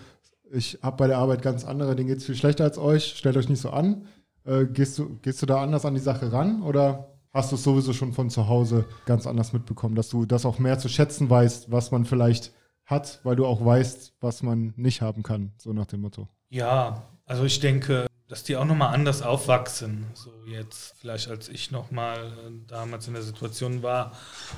[0.51, 3.37] ich habe bei der Arbeit ganz andere, denen geht es viel schlechter als euch, stellt
[3.37, 4.05] euch nicht so an.
[4.45, 7.63] Äh, gehst, du, gehst du da anders an die Sache ran oder hast du es
[7.63, 11.29] sowieso schon von zu Hause ganz anders mitbekommen, dass du das auch mehr zu schätzen
[11.29, 12.53] weißt, was man vielleicht
[12.85, 16.27] hat, weil du auch weißt, was man nicht haben kann, so nach dem Motto?
[16.49, 20.07] Ja, also ich denke, dass die auch nochmal anders aufwachsen.
[20.13, 24.13] So jetzt, vielleicht als ich nochmal äh, damals in der Situation war.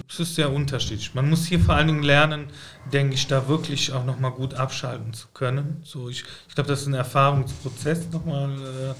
[0.10, 1.14] Es ist sehr unterschiedlich.
[1.14, 2.48] Man muss hier vor allen Dingen lernen,
[2.92, 5.82] denke ich, da wirklich auch nochmal gut abschalten zu können.
[5.84, 8.56] So ich, ich glaube, das ist ein Erfahrungsprozess nochmal.
[8.56, 8.94] Äh,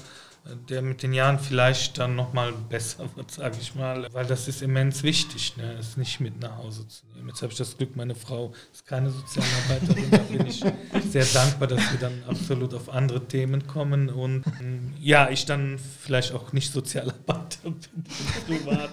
[0.68, 4.60] der mit den Jahren vielleicht dann nochmal besser wird, sage ich mal, weil das ist
[4.62, 5.76] immens wichtig, ne?
[5.78, 7.28] es nicht mit nach Hause zu nehmen.
[7.28, 10.64] Jetzt habe ich das Glück, meine Frau ist keine Sozialarbeiterin, da bin ich
[11.10, 15.78] sehr dankbar, dass wir dann absolut auf andere Themen kommen und ähm, ja, ich dann
[15.78, 18.04] vielleicht auch nicht Sozialarbeiter bin,
[18.46, 18.90] privat.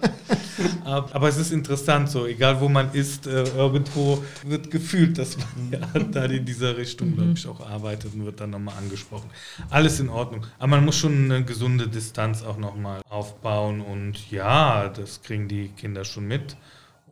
[0.84, 5.72] Aber es ist interessant so, egal wo man ist, äh, irgendwo wird gefühlt, dass man
[5.72, 9.30] ja da in dieser Richtung, glaube ich, auch arbeitet und wird dann nochmal angesprochen.
[9.70, 10.45] Alles in Ordnung.
[10.58, 16.06] Aber man muss schon gesunde Distanz auch nochmal aufbauen und ja, das kriegen die Kinder
[16.06, 16.56] schon mit.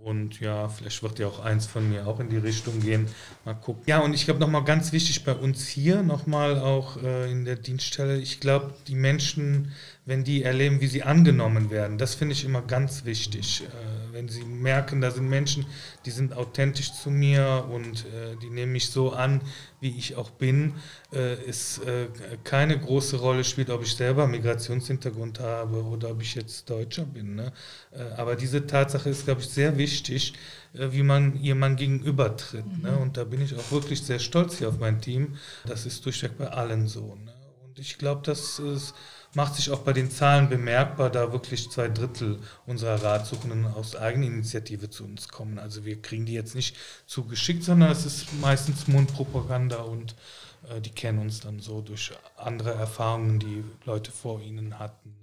[0.04, 3.08] Und ja, vielleicht wird ja auch eins von mir auch in die Richtung gehen.
[3.44, 3.84] Mal gucken.
[3.88, 7.58] Ja, und ich glaube nochmal ganz wichtig bei uns hier, nochmal auch äh, in der
[7.58, 9.74] Dienststelle, ich glaube, die Menschen
[10.08, 11.98] wenn die erleben, wie sie angenommen werden.
[11.98, 13.64] Das finde ich immer ganz wichtig.
[13.64, 15.66] Äh, wenn sie merken, da sind Menschen,
[16.06, 19.42] die sind authentisch zu mir und äh, die nehmen mich so an,
[19.80, 20.74] wie ich auch bin,
[21.14, 22.08] äh, ist äh,
[22.44, 27.36] keine große Rolle spielt, ob ich selber Migrationshintergrund habe oder ob ich jetzt Deutscher bin.
[27.36, 27.54] Ne?
[27.92, 30.34] Äh, aber diese Tatsache ist, glaube ich, sehr wichtig,
[30.74, 32.66] äh, wie man jemand gegenübertritt.
[32.66, 32.78] Ne?
[32.78, 32.84] Mhm.
[32.84, 32.98] Ne?
[32.98, 35.38] Und da bin ich auch wirklich sehr stolz hier auf mein Team.
[35.66, 37.16] Das ist durchweg bei allen so.
[37.24, 37.34] Ne?
[37.68, 38.96] Und ich glaube, das ist
[39.38, 44.90] macht sich auch bei den Zahlen bemerkbar, da wirklich zwei Drittel unserer Ratsuchenden aus Eigeninitiative
[44.90, 45.60] zu uns kommen.
[45.60, 46.76] Also wir kriegen die jetzt nicht
[47.06, 50.16] zugeschickt, sondern es ist meistens Mundpropaganda und
[50.72, 55.14] äh, die kennen uns dann so durch andere Erfahrungen, die Leute vor ihnen hatten.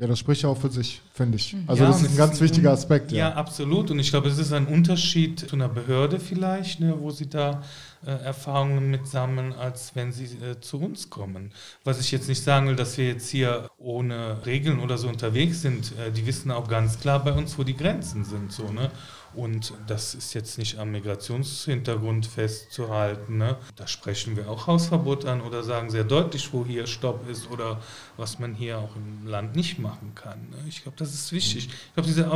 [0.00, 1.52] Ja, das spricht ja auch für sich, finde ich.
[1.52, 1.64] Mhm.
[1.66, 3.12] Also ja, das ist ein ganz ist wichtiger Aspekt.
[3.12, 3.18] Ja.
[3.28, 3.34] ja.
[3.34, 3.90] absolut.
[3.90, 7.62] Und ich glaube, es ist ein Unterschied zu einer Behörde vielleicht, ne, wo sie da
[8.06, 11.52] äh, Erfahrungen mit sammeln, als wenn sie äh, zu uns kommen.
[11.84, 15.60] Was ich jetzt nicht sagen will, dass wir jetzt hier ohne Regeln oder so unterwegs
[15.60, 15.92] sind.
[15.98, 18.52] Äh, die wissen auch ganz klar bei uns, wo die Grenzen sind.
[18.52, 18.90] So, ne?
[19.34, 23.38] Und das ist jetzt nicht am Migrationshintergrund festzuhalten.
[23.38, 23.56] Ne?
[23.76, 27.80] Da sprechen wir auch Hausverbot an oder sagen sehr deutlich, wo hier Stopp ist oder
[28.16, 30.40] was man hier auch im Land nicht machen kann.
[30.50, 30.56] Ne?
[30.68, 31.68] Ich glaube, das ist wichtig.
[31.68, 32.30] Ich glaube, diese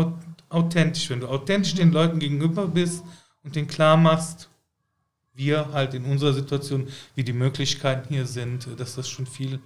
[0.48, 3.02] authentisch, wenn du authentisch den Leuten gegenüber bist
[3.42, 4.48] und den klar machst,
[5.34, 9.58] wir halt in unserer Situation, wie die Möglichkeiten hier sind, dass das schon viel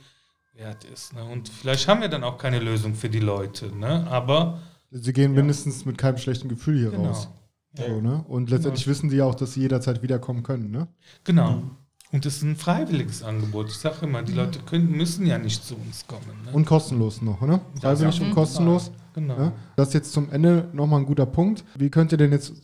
[0.55, 1.13] wert ist.
[1.13, 1.23] Ne?
[1.23, 4.07] Und vielleicht haben wir dann auch keine Lösung für die Leute, ne?
[4.09, 4.63] aber.
[4.91, 5.41] Sie gehen ja.
[5.41, 7.09] mindestens mit keinem schlechten Gefühl hier genau.
[7.09, 7.29] raus.
[7.75, 8.25] So, ne?
[8.29, 8.97] Und letztendlich genau.
[8.97, 10.71] wissen die ja auch, dass sie jederzeit wiederkommen können.
[10.71, 10.89] Ne?
[11.25, 11.57] Genau.
[11.57, 11.71] Mhm.
[12.11, 13.69] Und es ist ein freiwilliges Angebot.
[13.69, 16.23] Ich sage immer, die Leute können, müssen ja nicht zu uns kommen.
[16.47, 16.53] Ne?
[16.53, 17.61] Und kostenlos noch, ne?
[17.81, 18.91] Freiwillig und kostenlos.
[19.15, 19.37] Genau.
[19.37, 19.53] Ne?
[19.77, 21.65] Das ist jetzt zum Ende nochmal ein guter Punkt.
[21.77, 22.55] Wie könnt ihr denn jetzt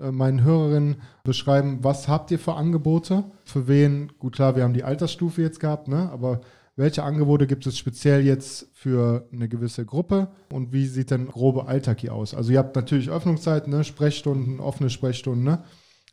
[0.00, 3.24] äh, meinen Hörerinnen beschreiben, was habt ihr für Angebote?
[3.44, 4.12] Für wen?
[4.18, 6.10] Gut, klar, wir haben die Altersstufe jetzt gehabt, ne?
[6.10, 6.40] aber
[6.78, 11.66] welche Angebote gibt es speziell jetzt für eine gewisse Gruppe und wie sieht denn grobe
[11.66, 12.34] Alltag hier aus?
[12.34, 13.82] Also ihr habt natürlich Öffnungszeiten, ne?
[13.82, 15.64] Sprechstunden, offene Sprechstunden, ne?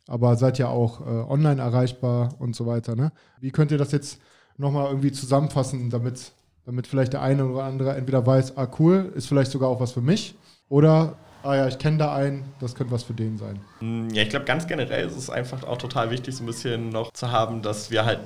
[0.08, 2.96] aber seid ja auch äh, online erreichbar und so weiter.
[2.96, 3.12] Ne?
[3.40, 4.20] Wie könnt ihr das jetzt
[4.56, 6.32] nochmal irgendwie zusammenfassen, damit,
[6.64, 9.92] damit vielleicht der eine oder andere entweder weiß, ah cool, ist vielleicht sogar auch was
[9.92, 10.34] für mich
[10.68, 13.60] oder ah ja, ich kenne da einen, das könnte was für den sein.
[13.80, 16.88] Mm, ja, ich glaube, ganz generell ist es einfach auch total wichtig, so ein bisschen
[16.88, 18.18] noch zu haben, dass wir halt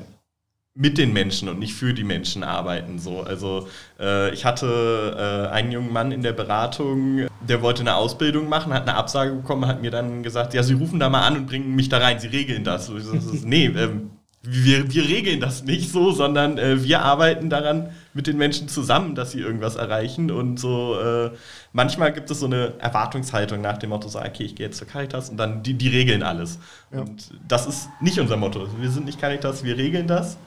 [0.75, 2.99] mit den Menschen und nicht für die Menschen arbeiten.
[2.99, 3.23] So.
[3.23, 3.69] Also
[3.99, 8.73] äh, ich hatte äh, einen jungen Mann in der Beratung, der wollte eine Ausbildung machen,
[8.73, 11.47] hat eine Absage bekommen, hat mir dann gesagt, ja, Sie rufen da mal an und
[11.47, 12.87] bringen mich da rein, Sie regeln das.
[12.87, 14.11] So, das nee, ähm,
[14.43, 19.15] wir, wir regeln das nicht so, sondern äh, wir arbeiten daran mit den Menschen zusammen,
[19.15, 20.31] dass sie irgendwas erreichen.
[20.31, 21.31] Und so äh,
[21.73, 24.87] manchmal gibt es so eine Erwartungshaltung nach dem Motto, so, okay, ich gehe jetzt zur
[24.87, 26.59] Caritas und dann die, die regeln alles.
[26.91, 27.01] Ja.
[27.01, 28.67] Und das ist nicht unser Motto.
[28.79, 30.39] Wir sind nicht Caritas, wir regeln das.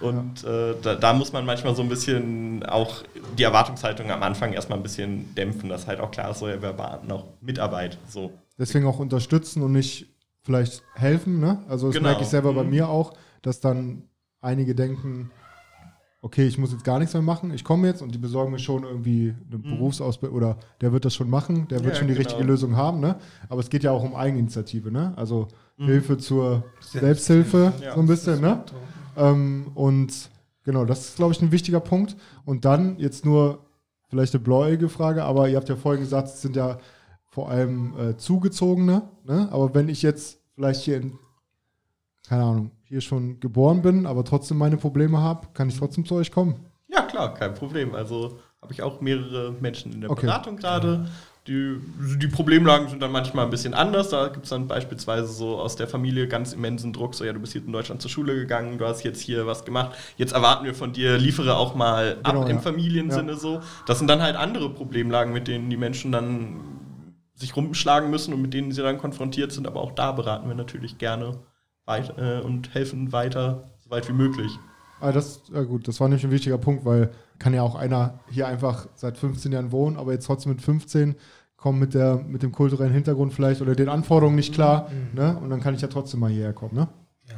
[0.00, 3.02] Und äh, da, da, muss man manchmal so ein bisschen auch
[3.36, 6.60] die Erwartungshaltung am Anfang erstmal ein bisschen dämpfen, dass halt auch klar ist, so, ja,
[6.62, 7.98] wir erwarten auch Mitarbeit.
[8.08, 8.32] So.
[8.58, 10.06] Deswegen auch unterstützen und nicht
[10.42, 11.38] vielleicht helfen.
[11.38, 11.62] Ne?
[11.68, 12.08] Also das genau.
[12.08, 12.56] merke ich selber mhm.
[12.56, 14.04] bei mir auch, dass dann
[14.40, 15.30] einige denken,
[16.22, 18.58] okay, ich muss jetzt gar nichts mehr machen, ich komme jetzt und die besorgen mir
[18.58, 19.62] schon irgendwie eine mhm.
[19.62, 22.26] Berufsausbildung oder der wird das schon machen, der wird ja, schon die genau.
[22.26, 23.00] richtige Lösung haben.
[23.00, 23.16] Ne?
[23.48, 25.12] Aber es geht ja auch um Eigeninitiative, ne?
[25.16, 25.86] also mhm.
[25.86, 28.40] Hilfe zur Selbsthilfe, ja, so ein bisschen.
[28.40, 28.64] Ne?
[29.20, 30.30] Ähm, und
[30.64, 32.16] genau, das ist, glaube ich, ein wichtiger Punkt.
[32.44, 33.66] Und dann jetzt nur
[34.08, 36.78] vielleicht eine bläuige Frage, aber ihr habt ja vorhin gesagt, es sind ja
[37.28, 39.02] vor allem äh, Zugezogene.
[39.24, 39.48] Ne?
[39.52, 41.18] Aber wenn ich jetzt vielleicht hier in,
[42.28, 46.16] keine Ahnung, hier schon geboren bin, aber trotzdem meine Probleme habe, kann ich trotzdem zu
[46.16, 46.56] euch kommen.
[46.88, 47.94] Ja, klar, kein Problem.
[47.94, 50.26] Also habe ich auch mehrere Menschen in der Okay.
[50.26, 51.08] Beratung gerade.
[51.50, 51.80] Die,
[52.16, 54.10] die Problemlagen sind dann manchmal ein bisschen anders.
[54.10, 57.40] Da gibt es dann beispielsweise so aus der Familie ganz immensen Druck, so ja, du
[57.40, 60.64] bist hier in Deutschland zur Schule gegangen, du hast jetzt hier was gemacht, jetzt erwarten
[60.64, 62.62] wir von dir, liefere auch mal ab Genau, im ja.
[62.62, 63.38] Familiensinne Ja.
[63.38, 63.60] so.
[63.84, 66.60] Das sind dann halt andere Problemlagen, mit denen die Menschen dann
[67.34, 69.66] sich rumschlagen müssen und mit denen sie dann konfrontiert sind.
[69.66, 71.40] Aber auch da beraten wir natürlich gerne
[71.84, 74.52] weit, äh, und helfen weiter, so weit wie möglich.
[75.00, 78.20] Ah, das, ja gut, das war nämlich ein wichtiger Punkt, weil kann ja auch einer
[78.30, 81.16] hier einfach seit 15 Jahren wohnen, aber jetzt trotzdem mit 15
[81.60, 84.90] kommen mit, der, mit dem kulturellen Hintergrund vielleicht oder den Anforderungen nicht klar.
[85.12, 85.38] Ne?
[85.38, 86.74] Und dann kann ich ja trotzdem mal hierher kommen.
[86.74, 86.88] Ne?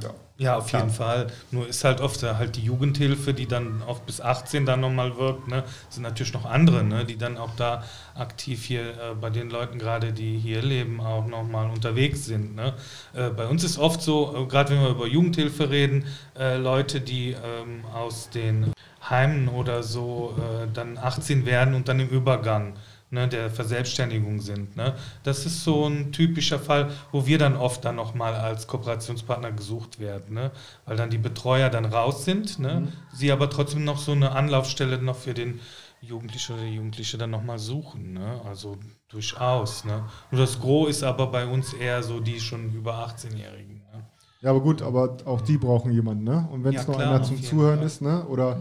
[0.03, 0.11] Ja.
[0.39, 0.83] Ja, auf Klar.
[0.83, 1.27] jeden Fall.
[1.53, 5.17] Nur ist halt oft äh, halt die Jugendhilfe, die dann auch bis 18 dann nochmal
[5.17, 7.85] wirkt, ne, sind natürlich noch andere, ne, die dann auch da
[8.17, 12.57] aktiv hier äh, bei den Leuten gerade, die hier leben, auch nochmal unterwegs sind.
[12.57, 12.75] Ne.
[13.13, 16.07] Äh, bei uns ist oft so, äh, gerade wenn wir über Jugendhilfe reden,
[16.37, 18.73] äh, Leute, die ähm, aus den
[19.09, 22.75] Heimen oder so äh, dann 18 werden und dann im Übergang
[23.13, 24.77] ne, der Verselbstständigung sind.
[24.77, 24.95] Ne?
[25.23, 30.01] Das ist so ein typischer Fall, wo wir dann oft dann nochmal als Kooperationspartner gesucht
[30.01, 30.51] werden, ne?
[30.87, 32.89] weil dann die Betreuer dann raus sind, ne?
[33.13, 35.61] sie aber trotzdem noch so eine Anlaufstelle noch für den
[36.01, 38.15] Jugendlichen oder die Jugendliche dann nochmal suchen.
[38.15, 38.41] Ne?
[38.45, 38.77] Also
[39.09, 39.85] durchaus.
[39.85, 40.05] Ne?
[40.31, 43.83] Nur das Gros ist aber bei uns eher so die schon über 18-Jährigen.
[43.93, 44.07] Ne?
[44.41, 46.25] Ja, aber gut, aber auch die brauchen jemanden.
[46.25, 46.49] Ne?
[46.51, 47.87] Und wenn es Ja, nur klar, einer zum Zuhören Fall.
[47.87, 48.25] ist, ne?
[48.27, 48.61] oder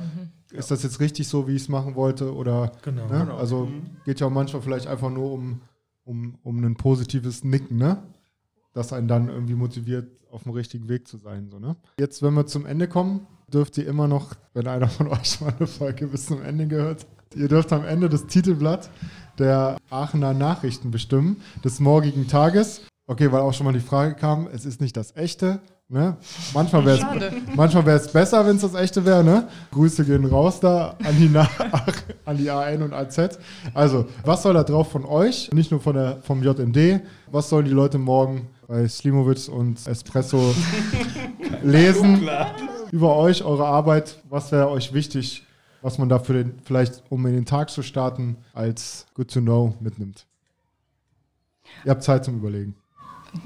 [0.53, 2.33] ist das jetzt richtig so, wie ich es machen wollte?
[2.33, 3.07] Oder Genau.
[3.07, 3.19] Ne?
[3.19, 3.37] Genau.
[3.37, 3.83] Also Mhm.
[4.05, 5.61] geht ja auch manchmal vielleicht einfach nur um,
[6.03, 8.03] um, um ein positives Nicken, ne?
[8.73, 11.49] Das einen dann irgendwie motiviert, auf dem richtigen Weg zu sein.
[11.51, 11.75] So, ne?
[11.99, 15.53] Jetzt, wenn wir zum Ende kommen, dürft ihr immer noch, wenn einer von euch mal
[15.57, 18.89] eine Folge bis zum Ende gehört, ihr dürft am Ende das Titelblatt
[19.39, 22.81] der Aachener Nachrichten bestimmen, des morgigen Tages.
[23.07, 25.59] Okay, weil auch schon mal die Frage kam, es ist nicht das echte.
[25.91, 26.15] Ne?
[26.53, 29.25] Manchmal wäre es manchmal wär's besser, wenn es das echte wäre.
[29.25, 29.49] Ne?
[29.71, 31.49] Grüße gehen raus da an die, Na
[32.25, 33.37] an die AN und AZ.
[33.73, 35.51] Also, was soll da drauf von euch?
[35.51, 37.01] Nicht nur von der, vom JMD.
[37.29, 40.55] Was sollen die Leute morgen bei Slimovic und Espresso
[41.61, 42.25] lesen
[42.93, 44.15] über euch, eure Arbeit?
[44.29, 45.45] Was wäre euch wichtig,
[45.81, 49.41] was man da für den, vielleicht, um in den Tag zu starten, als Good to
[49.41, 50.25] Know mitnimmt?
[51.83, 52.75] Ihr habt Zeit zum Überlegen.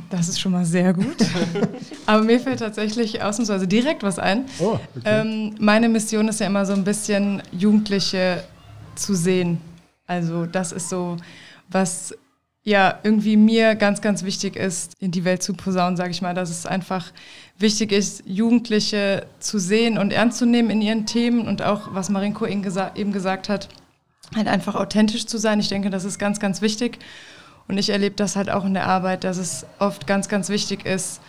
[0.09, 1.17] Das ist schon mal sehr gut.
[2.05, 4.45] Aber mir fällt tatsächlich ausnahmsweise direkt was ein.
[4.59, 5.03] Oh, okay.
[5.05, 8.43] Ähm, meine Mission ist ja immer so ein bisschen Jugendliche
[8.95, 9.59] zu sehen.
[10.07, 11.17] Also das ist so,
[11.69, 12.15] was
[12.63, 16.33] ja irgendwie mir ganz, ganz wichtig ist, in die Welt zu posaunen, sage ich mal,
[16.33, 17.11] dass es einfach
[17.59, 22.09] wichtig ist, Jugendliche zu sehen und ernst zu nehmen in ihren Themen und auch, was
[22.09, 23.69] Marinko eben, gesa eben gesagt hat,
[24.35, 25.59] halt einfach authentisch zu sein.
[25.59, 26.97] Ich denke, das ist ganz, ganz wichtig.
[27.67, 30.85] Und ich erlebe das halt auch in der Arbeit, dass es oft ganz, ganz wichtig
[30.85, 31.21] ist,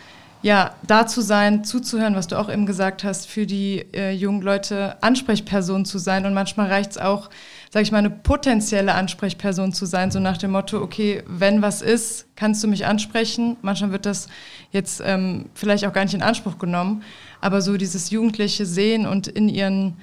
[0.43, 4.41] ja, da zu sein, zuzuhören, was du auch eben gesagt hast, für die äh, jungen
[4.41, 6.25] Leute Ansprechperson zu sein.
[6.25, 7.29] Und manchmal reicht es auch,
[7.71, 11.81] sage ich mal, eine potenzielle Ansprechperson zu sein, so nach dem Motto, okay, wenn was
[11.81, 13.57] ist, kannst du mich ansprechen.
[13.61, 14.27] Manchmal wird das
[14.71, 17.03] jetzt ähm, vielleicht auch gar nicht in Anspruch genommen,
[17.41, 19.97] aber so dieses jugendliche Sehen und in ihren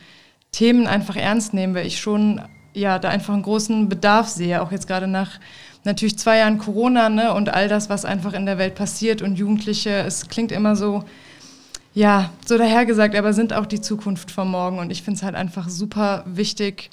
[0.51, 4.73] Themen einfach ernst nehmen, weil ich schon ja da einfach einen großen Bedarf sehe, auch
[4.73, 5.39] jetzt gerade nach
[5.85, 9.37] natürlich zwei Jahren Corona ne, und all das, was einfach in der Welt passiert und
[9.37, 11.05] Jugendliche, es klingt immer so,
[11.93, 14.79] ja, so dahergesagt, aber sind auch die Zukunft von morgen.
[14.79, 16.91] Und ich finde es halt einfach super wichtig,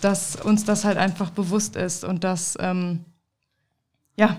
[0.00, 3.00] dass uns das halt einfach bewusst ist und dass, ähm,
[4.16, 4.36] ja,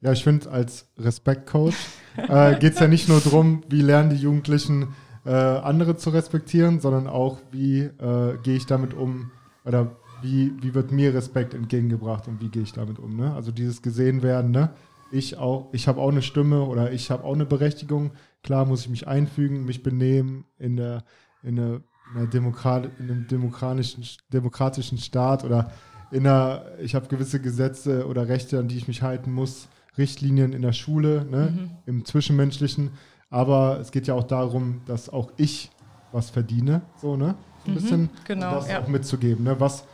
[0.00, 1.74] Ja, ich finde, als Respektcoach
[2.16, 6.80] äh, geht es ja nicht nur darum, wie lernen die Jugendlichen äh, andere zu respektieren,
[6.80, 9.30] sondern auch, wie äh, gehe ich damit um
[9.64, 13.16] oder wie, wie wird mir Respekt entgegengebracht und wie gehe ich damit um.
[13.16, 13.34] Ne?
[13.34, 14.70] Also dieses gesehen werden, ne?
[15.10, 18.12] ich auch, ich habe auch eine Stimme oder ich habe auch eine Berechtigung.
[18.42, 21.04] Klar muss ich mich einfügen, mich benehmen in der
[21.42, 21.80] in, der,
[22.12, 25.70] in, der Demokrat, in einem demokratischen, demokratischen Staat oder
[26.10, 30.52] in einer, ich habe gewisse Gesetze oder Rechte, an die ich mich halten muss, Richtlinien
[30.52, 32.90] in der Schule, ne, im Zwischenmenschlichen.
[33.30, 35.70] Aber es geht ja auch darum, dass auch ich
[36.12, 37.34] was verdiene, so, ne?
[37.64, 38.80] So ein bisschen genau, das ja.
[38.80, 39.44] auch mitzugeben.
[39.44, 39.58] Ne?
[39.58, 39.84] Was,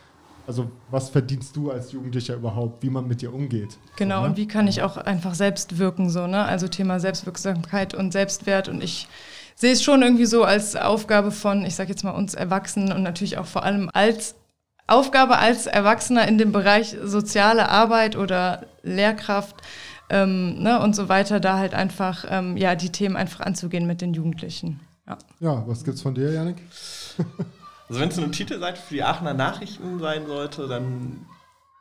[0.45, 3.77] also was verdienst du als Jugendlicher überhaupt, wie man mit dir umgeht?
[3.95, 4.29] Genau, so, ne?
[4.29, 6.43] und wie kann ich auch einfach selbst wirken, so, ne?
[6.43, 8.67] Also Thema Selbstwirksamkeit und Selbstwert.
[8.67, 9.07] Und ich
[9.55, 13.03] sehe es schon irgendwie so als Aufgabe von, ich sage jetzt mal, uns Erwachsenen und
[13.03, 14.35] natürlich auch vor allem als
[14.85, 19.55] Aufgabe als Erwachsener in dem Bereich soziale Arbeit oder Lehrkraft
[20.09, 24.01] ähm, ne, und so weiter, da halt einfach ähm, ja, die Themen einfach anzugehen mit
[24.01, 24.81] den Jugendlichen.
[25.07, 25.17] Ja.
[25.39, 26.57] Ja, was gibt's von dir, Janik?
[27.89, 31.25] Also wenn es eine Titelseite für die Aachener Nachrichten sein sollte, dann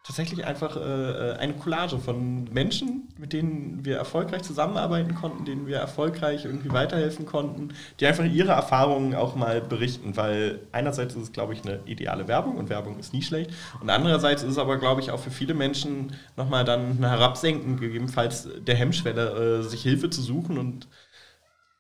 [0.05, 5.77] tatsächlich einfach äh, eine Collage von Menschen, mit denen wir erfolgreich zusammenarbeiten konnten, denen wir
[5.77, 7.69] erfolgreich irgendwie weiterhelfen konnten,
[8.01, 12.27] die einfach ihre Erfahrungen auch mal berichten, weil einerseits ist es, glaube ich, eine ideale
[12.27, 13.53] Werbung und Werbung ist nie schlecht.
[13.81, 17.79] Und andererseits ist es aber, glaube ich, auch für viele Menschen nochmal dann eine Herabsenken,
[17.79, 20.89] gegebenenfalls der Hemmschwelle, äh, sich Hilfe zu suchen und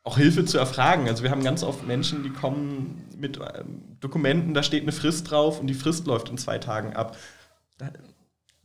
[0.05, 1.09] auch Hilfe zu erfragen.
[1.09, 5.31] Also wir haben ganz oft Menschen, die kommen mit ähm, Dokumenten, da steht eine Frist
[5.31, 7.17] drauf und die Frist läuft in zwei Tagen ab.
[7.79, 7.91] Da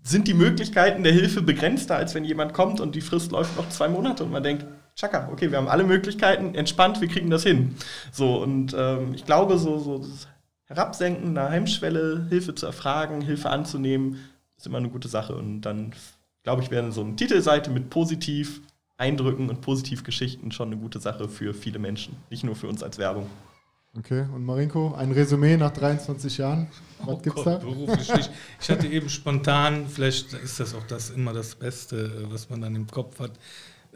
[0.02, 3.70] sind die Möglichkeiten der Hilfe begrenzter, als wenn jemand kommt und die Frist läuft noch
[3.70, 4.66] zwei Monate und man denkt,
[4.96, 7.76] tschakka, okay, wir haben alle Möglichkeiten, entspannt, wir kriegen das hin.
[8.12, 10.28] So, und ähm, ich glaube, so, so das
[10.66, 14.20] Herabsenken einer Hemmschwelle, Hilfe zu erfragen, Hilfe anzunehmen,
[14.58, 15.36] ist immer eine gute Sache.
[15.36, 15.94] Und dann,
[16.44, 18.62] glaube ich, wäre so eine Titelseite mit positiv
[18.98, 22.98] Eindrücken und Positivgeschichten schon eine gute Sache für viele Menschen, nicht nur für uns als
[22.98, 23.28] Werbung.
[23.98, 26.68] Okay, und Marinko, ein Resümee nach 23 Jahren.
[27.00, 27.66] Was oh gibt's Gott, da?
[27.66, 28.32] Beruflich nicht.
[28.62, 32.76] Ich hatte eben spontan, vielleicht ist das auch das immer das Beste, was man dann
[32.76, 33.32] im Kopf hat.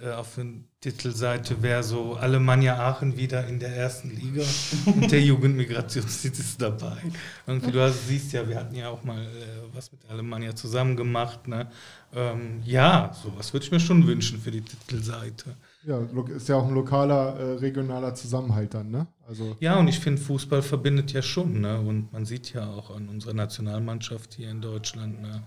[0.01, 0.45] Äh, auf der
[0.79, 4.43] Titelseite wäre so Alemannia Aachen wieder in der ersten Liga
[4.85, 6.97] und der Jugendmigrationsdienst ist dabei.
[7.45, 9.27] Irgendwie, du hast, siehst ja, wir hatten ja auch mal äh,
[9.73, 11.47] was mit Alemannia zusammen gemacht.
[11.47, 11.69] Ne?
[12.13, 15.55] Ähm, ja, sowas würde ich mir schon wünschen für die Titelseite.
[15.83, 15.99] Ja,
[16.35, 19.07] ist ja auch ein lokaler, äh, regionaler Zusammenhalt dann, ne?
[19.27, 21.79] Also ja, und ich finde, Fußball verbindet ja schon, ne?
[21.79, 25.43] Und man sieht ja auch an unserer Nationalmannschaft hier in Deutschland, ne?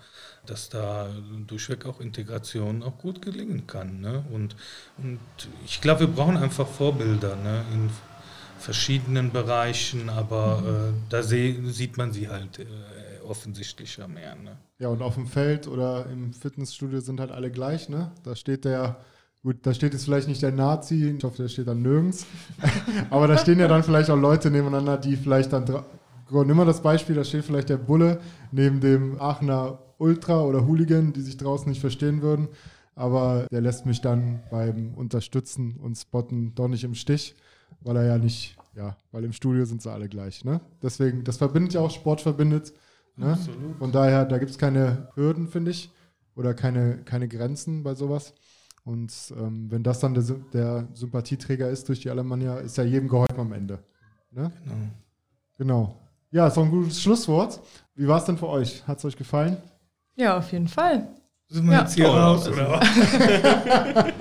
[0.47, 1.09] Dass da
[1.47, 4.01] durchweg auch Integration auch gut gelingen kann.
[4.01, 4.25] Ne?
[4.33, 4.57] Und,
[4.99, 5.19] und
[5.65, 7.65] ich glaube, wir brauchen einfach Vorbilder ne?
[7.73, 7.91] in
[8.59, 10.67] verschiedenen Bereichen, aber mhm.
[10.67, 12.65] äh, da sieht man sie halt äh,
[13.27, 14.35] offensichtlicher mehr.
[14.37, 14.57] Ne?
[14.79, 18.11] Ja, und auf dem Feld oder im Fitnessstudio sind halt alle gleich, ne?
[18.23, 18.99] Da steht der
[19.45, 22.25] Gut, da steht jetzt vielleicht nicht der Nazi, ich hoffe, der steht dann nirgends.
[23.11, 25.85] Aber da stehen ja dann vielleicht auch Leute nebeneinander, die vielleicht dann.
[26.31, 28.21] Nimm mal das Beispiel, da steht vielleicht der Bulle
[28.53, 32.49] neben dem Aachener Ultra oder Hooligan, die sich draußen nicht verstehen würden.
[32.95, 37.35] Aber der lässt mich dann beim Unterstützen und Spotten doch nicht im Stich,
[37.81, 40.45] weil er ja nicht, ja, weil im Studio sind sie alle gleich.
[40.45, 40.61] Ne?
[40.83, 42.73] Deswegen, das verbindet ja auch, Sport verbindet.
[43.17, 43.33] Ne?
[43.33, 43.79] Absolut.
[43.79, 45.91] Von daher, da gibt es keine Hürden, finde ich,
[46.37, 48.33] oder keine, keine Grenzen bei sowas.
[48.85, 50.23] Und ähm, wenn das dann der,
[50.53, 53.83] der, Sympathieträger ist durch die Alemannia, ist ja jedem geholfen am Ende.
[54.31, 54.53] Ne?
[54.63, 54.77] Genau.
[55.57, 56.01] Genau.
[56.31, 57.61] Ja, ist auch ein gutes Schlusswort.
[57.95, 58.87] Wie war es denn für euch?
[58.87, 59.57] Hat es euch gefallen?
[60.17, 61.09] Ja, auf jeden Fall.
[61.49, 61.81] Sind wir ja.
[61.81, 62.89] jetzt hier oh, raus, oder was?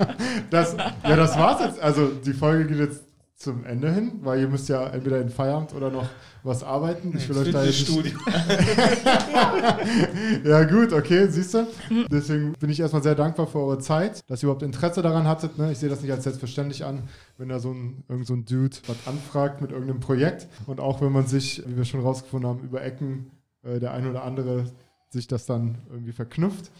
[0.50, 1.80] das, ja, das war's jetzt.
[1.80, 3.04] Also die Folge geht jetzt
[3.36, 6.08] zum Ende hin, weil ihr müsst ja entweder in Feierabend oder noch
[6.44, 7.14] was arbeiten.
[7.16, 8.16] Ich will euch da jetzt Studio.
[10.44, 11.66] ja gut, okay, siehst du.
[12.10, 15.58] Deswegen bin ich erstmal sehr dankbar für eure Zeit, dass ihr überhaupt Interesse daran hattet.
[15.58, 15.72] Ne?
[15.72, 18.76] Ich sehe das nicht als selbstverständlich an, wenn da so ein, irgend so ein Dude
[18.86, 20.46] was anfragt mit irgendeinem Projekt.
[20.66, 23.30] Und auch wenn man sich, wie wir schon rausgefunden haben, über Ecken
[23.62, 24.66] äh, der ein oder andere
[25.14, 26.70] sich das dann irgendwie verknüpft.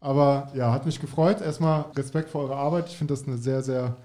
[0.00, 1.40] Aber ja, hat mich gefreut.
[1.40, 2.88] Erstmal Respekt für eure Arbeit.
[2.88, 3.96] Ich finde das eine sehr, sehr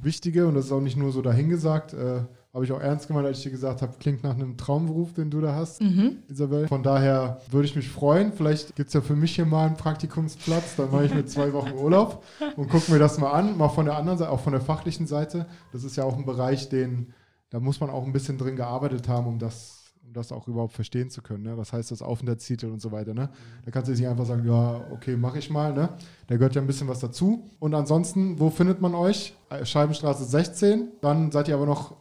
[0.00, 1.94] wichtige und das ist auch nicht nur so dahingesagt.
[1.94, 2.20] Äh,
[2.54, 5.30] habe ich auch ernst gemeint, als ich dir gesagt habe, klingt nach einem Traumberuf, den
[5.30, 6.18] du da hast, mhm.
[6.28, 6.66] Isabel.
[6.66, 8.32] Von daher würde ich mich freuen.
[8.32, 10.76] Vielleicht gibt es ja für mich hier mal einen Praktikumsplatz.
[10.76, 12.24] Dann mache ich mir zwei Wochen Urlaub
[12.56, 13.56] und gucke mir das mal an.
[13.58, 15.46] Mal von der anderen Seite, auch von der fachlichen Seite.
[15.72, 17.12] Das ist ja auch ein Bereich, den,
[17.50, 19.77] da muss man auch ein bisschen drin gearbeitet haben, um das
[20.08, 21.44] um das auch überhaupt verstehen zu können.
[21.44, 21.56] Ne?
[21.56, 23.12] Was heißt das Aufenthaltstitel und so weiter.
[23.12, 23.28] Ne?
[23.64, 25.72] Da kannst du nicht einfach sagen, ja, okay, mache ich mal.
[25.72, 25.90] Ne?
[26.26, 27.50] Da gehört ja ein bisschen was dazu.
[27.58, 29.34] Und ansonsten, wo findet man euch?
[29.62, 30.88] Scheibenstraße 16.
[31.02, 31.96] Dann seid ihr aber noch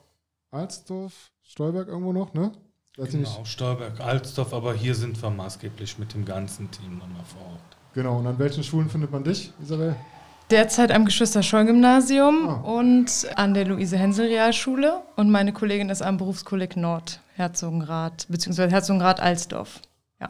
[0.52, 2.54] Alsdorf, Stolberg irgendwo noch, ne?
[2.98, 7.42] Weiß genau, Stolberg, Alsdorf, aber hier sind wir maßgeblich mit dem ganzen Team nochmal vor
[7.42, 7.78] Ort.
[7.94, 9.96] Genau, und an welchen Schulen findet man dich, Isabel?
[10.50, 12.54] Derzeit am Geschwister-Scholl-Gymnasium ah.
[12.62, 15.02] und an der Luise-Hensel-Realschule.
[15.18, 19.82] Und meine Kollegin ist am Berufskolleg Nord, Herzogenrath, beziehungsweise Herzogenrath-Alsdorf.
[20.22, 20.30] Ja.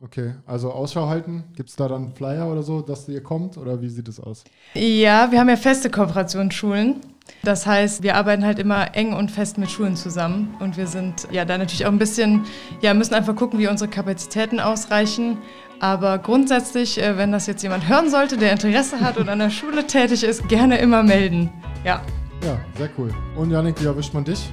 [0.00, 1.44] Okay, also Ausschau halten.
[1.56, 3.56] Gibt es da dann Flyer oder so, dass ihr kommt?
[3.56, 4.44] Oder wie sieht es aus?
[4.74, 7.00] Ja, wir haben ja feste Kooperationsschulen.
[7.42, 10.54] Das heißt, wir arbeiten halt immer eng und fest mit Schulen zusammen.
[10.60, 12.44] Und wir sind ja da natürlich auch ein bisschen,
[12.82, 15.38] ja, müssen einfach gucken, wie unsere Kapazitäten ausreichen.
[15.80, 19.48] Aber grundsätzlich, äh, wenn das jetzt jemand hören sollte, der Interesse hat und an der
[19.48, 21.50] Schule tätig ist, gerne immer melden.
[21.84, 22.02] Ja.
[22.44, 23.10] Ja, sehr cool.
[23.34, 24.50] Und Janik, wie erwischt man dich?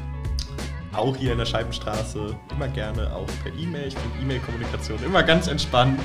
[0.93, 3.87] Auch hier in der Scheibenstraße, immer gerne auch per E-Mail.
[3.89, 5.99] Ich finde E-Mail-Kommunikation immer ganz entspannt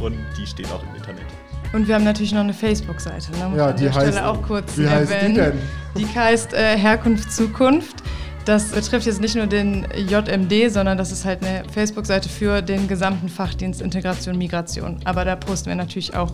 [0.00, 1.26] und die steht auch im Internet.
[1.72, 3.30] Und wir haben natürlich noch eine Facebook-Seite.
[3.32, 3.56] Ne?
[3.56, 5.58] ja, die heißt, auch kurz wie heißt die denn?
[5.96, 8.02] Die heißt äh, Herkunft Zukunft.
[8.48, 12.88] Das betrifft jetzt nicht nur den JMD, sondern das ist halt eine Facebook-Seite für den
[12.88, 14.98] gesamten Fachdienst Integration Migration.
[15.04, 16.32] Aber da posten wir natürlich auch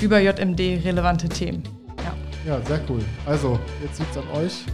[0.00, 1.62] über JMD relevante Themen.
[1.98, 2.98] Ja, ja sehr cool.
[3.26, 4.64] Also, jetzt liegt es an euch,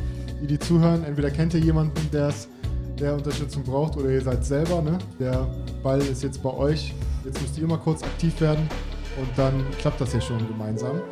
[0.40, 1.04] die die zuhören.
[1.04, 4.80] Entweder kennt ihr jemanden, der Unterstützung braucht oder ihr seid selber.
[4.80, 4.96] Ne?
[5.20, 5.46] Der
[5.82, 6.94] Ball ist jetzt bei euch
[7.28, 8.66] Jetzt müsst ihr mal kurz aktiv werden
[9.20, 11.02] und dann klappt das ja schon gemeinsam.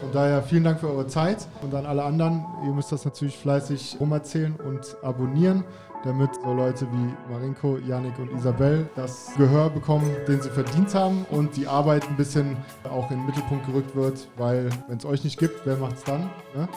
[0.00, 3.36] Von daher vielen Dank für eure Zeit und an alle anderen, ihr müsst das natürlich
[3.38, 5.64] fleißig rumerzählen und abonnieren,
[6.04, 11.24] damit so Leute wie Marinko, Janik und Isabel das Gehör bekommen, den sie verdient haben
[11.30, 15.24] und die Arbeit ein bisschen auch in den Mittelpunkt gerückt wird, weil wenn es euch
[15.24, 16.30] nicht gibt, wer macht's dann?
[16.54, 16.68] Ne?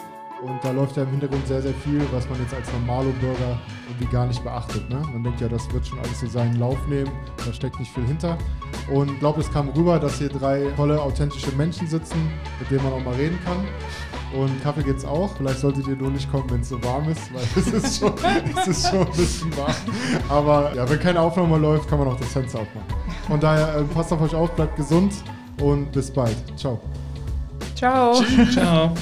[0.42, 4.06] Und da läuft ja im Hintergrund sehr, sehr viel, was man jetzt als Normalo-Bürger irgendwie
[4.06, 4.88] gar nicht beachtet.
[4.88, 5.02] Ne?
[5.12, 7.10] Man denkt ja, das wird schon alles so seinen Lauf nehmen,
[7.44, 8.38] da steckt nicht viel hinter.
[8.90, 12.82] Und ich glaube, es kam rüber, dass hier drei tolle, authentische Menschen sitzen, mit denen
[12.84, 13.66] man auch mal reden kann.
[14.32, 15.36] Und Kaffee geht's auch.
[15.36, 18.12] Vielleicht solltet ihr nur nicht kommen, wenn es so warm ist, weil es ist, schon,
[18.58, 19.74] es ist schon ein bisschen warm.
[20.28, 22.86] Aber ja, wenn keine Aufnahme läuft, kann man auch das Fenster aufmachen.
[23.26, 25.12] Von daher äh, passt auf euch auf, bleibt gesund
[25.60, 26.36] und bis bald.
[26.56, 26.80] Ciao.
[27.74, 28.14] Ciao.
[28.52, 28.94] Ciao.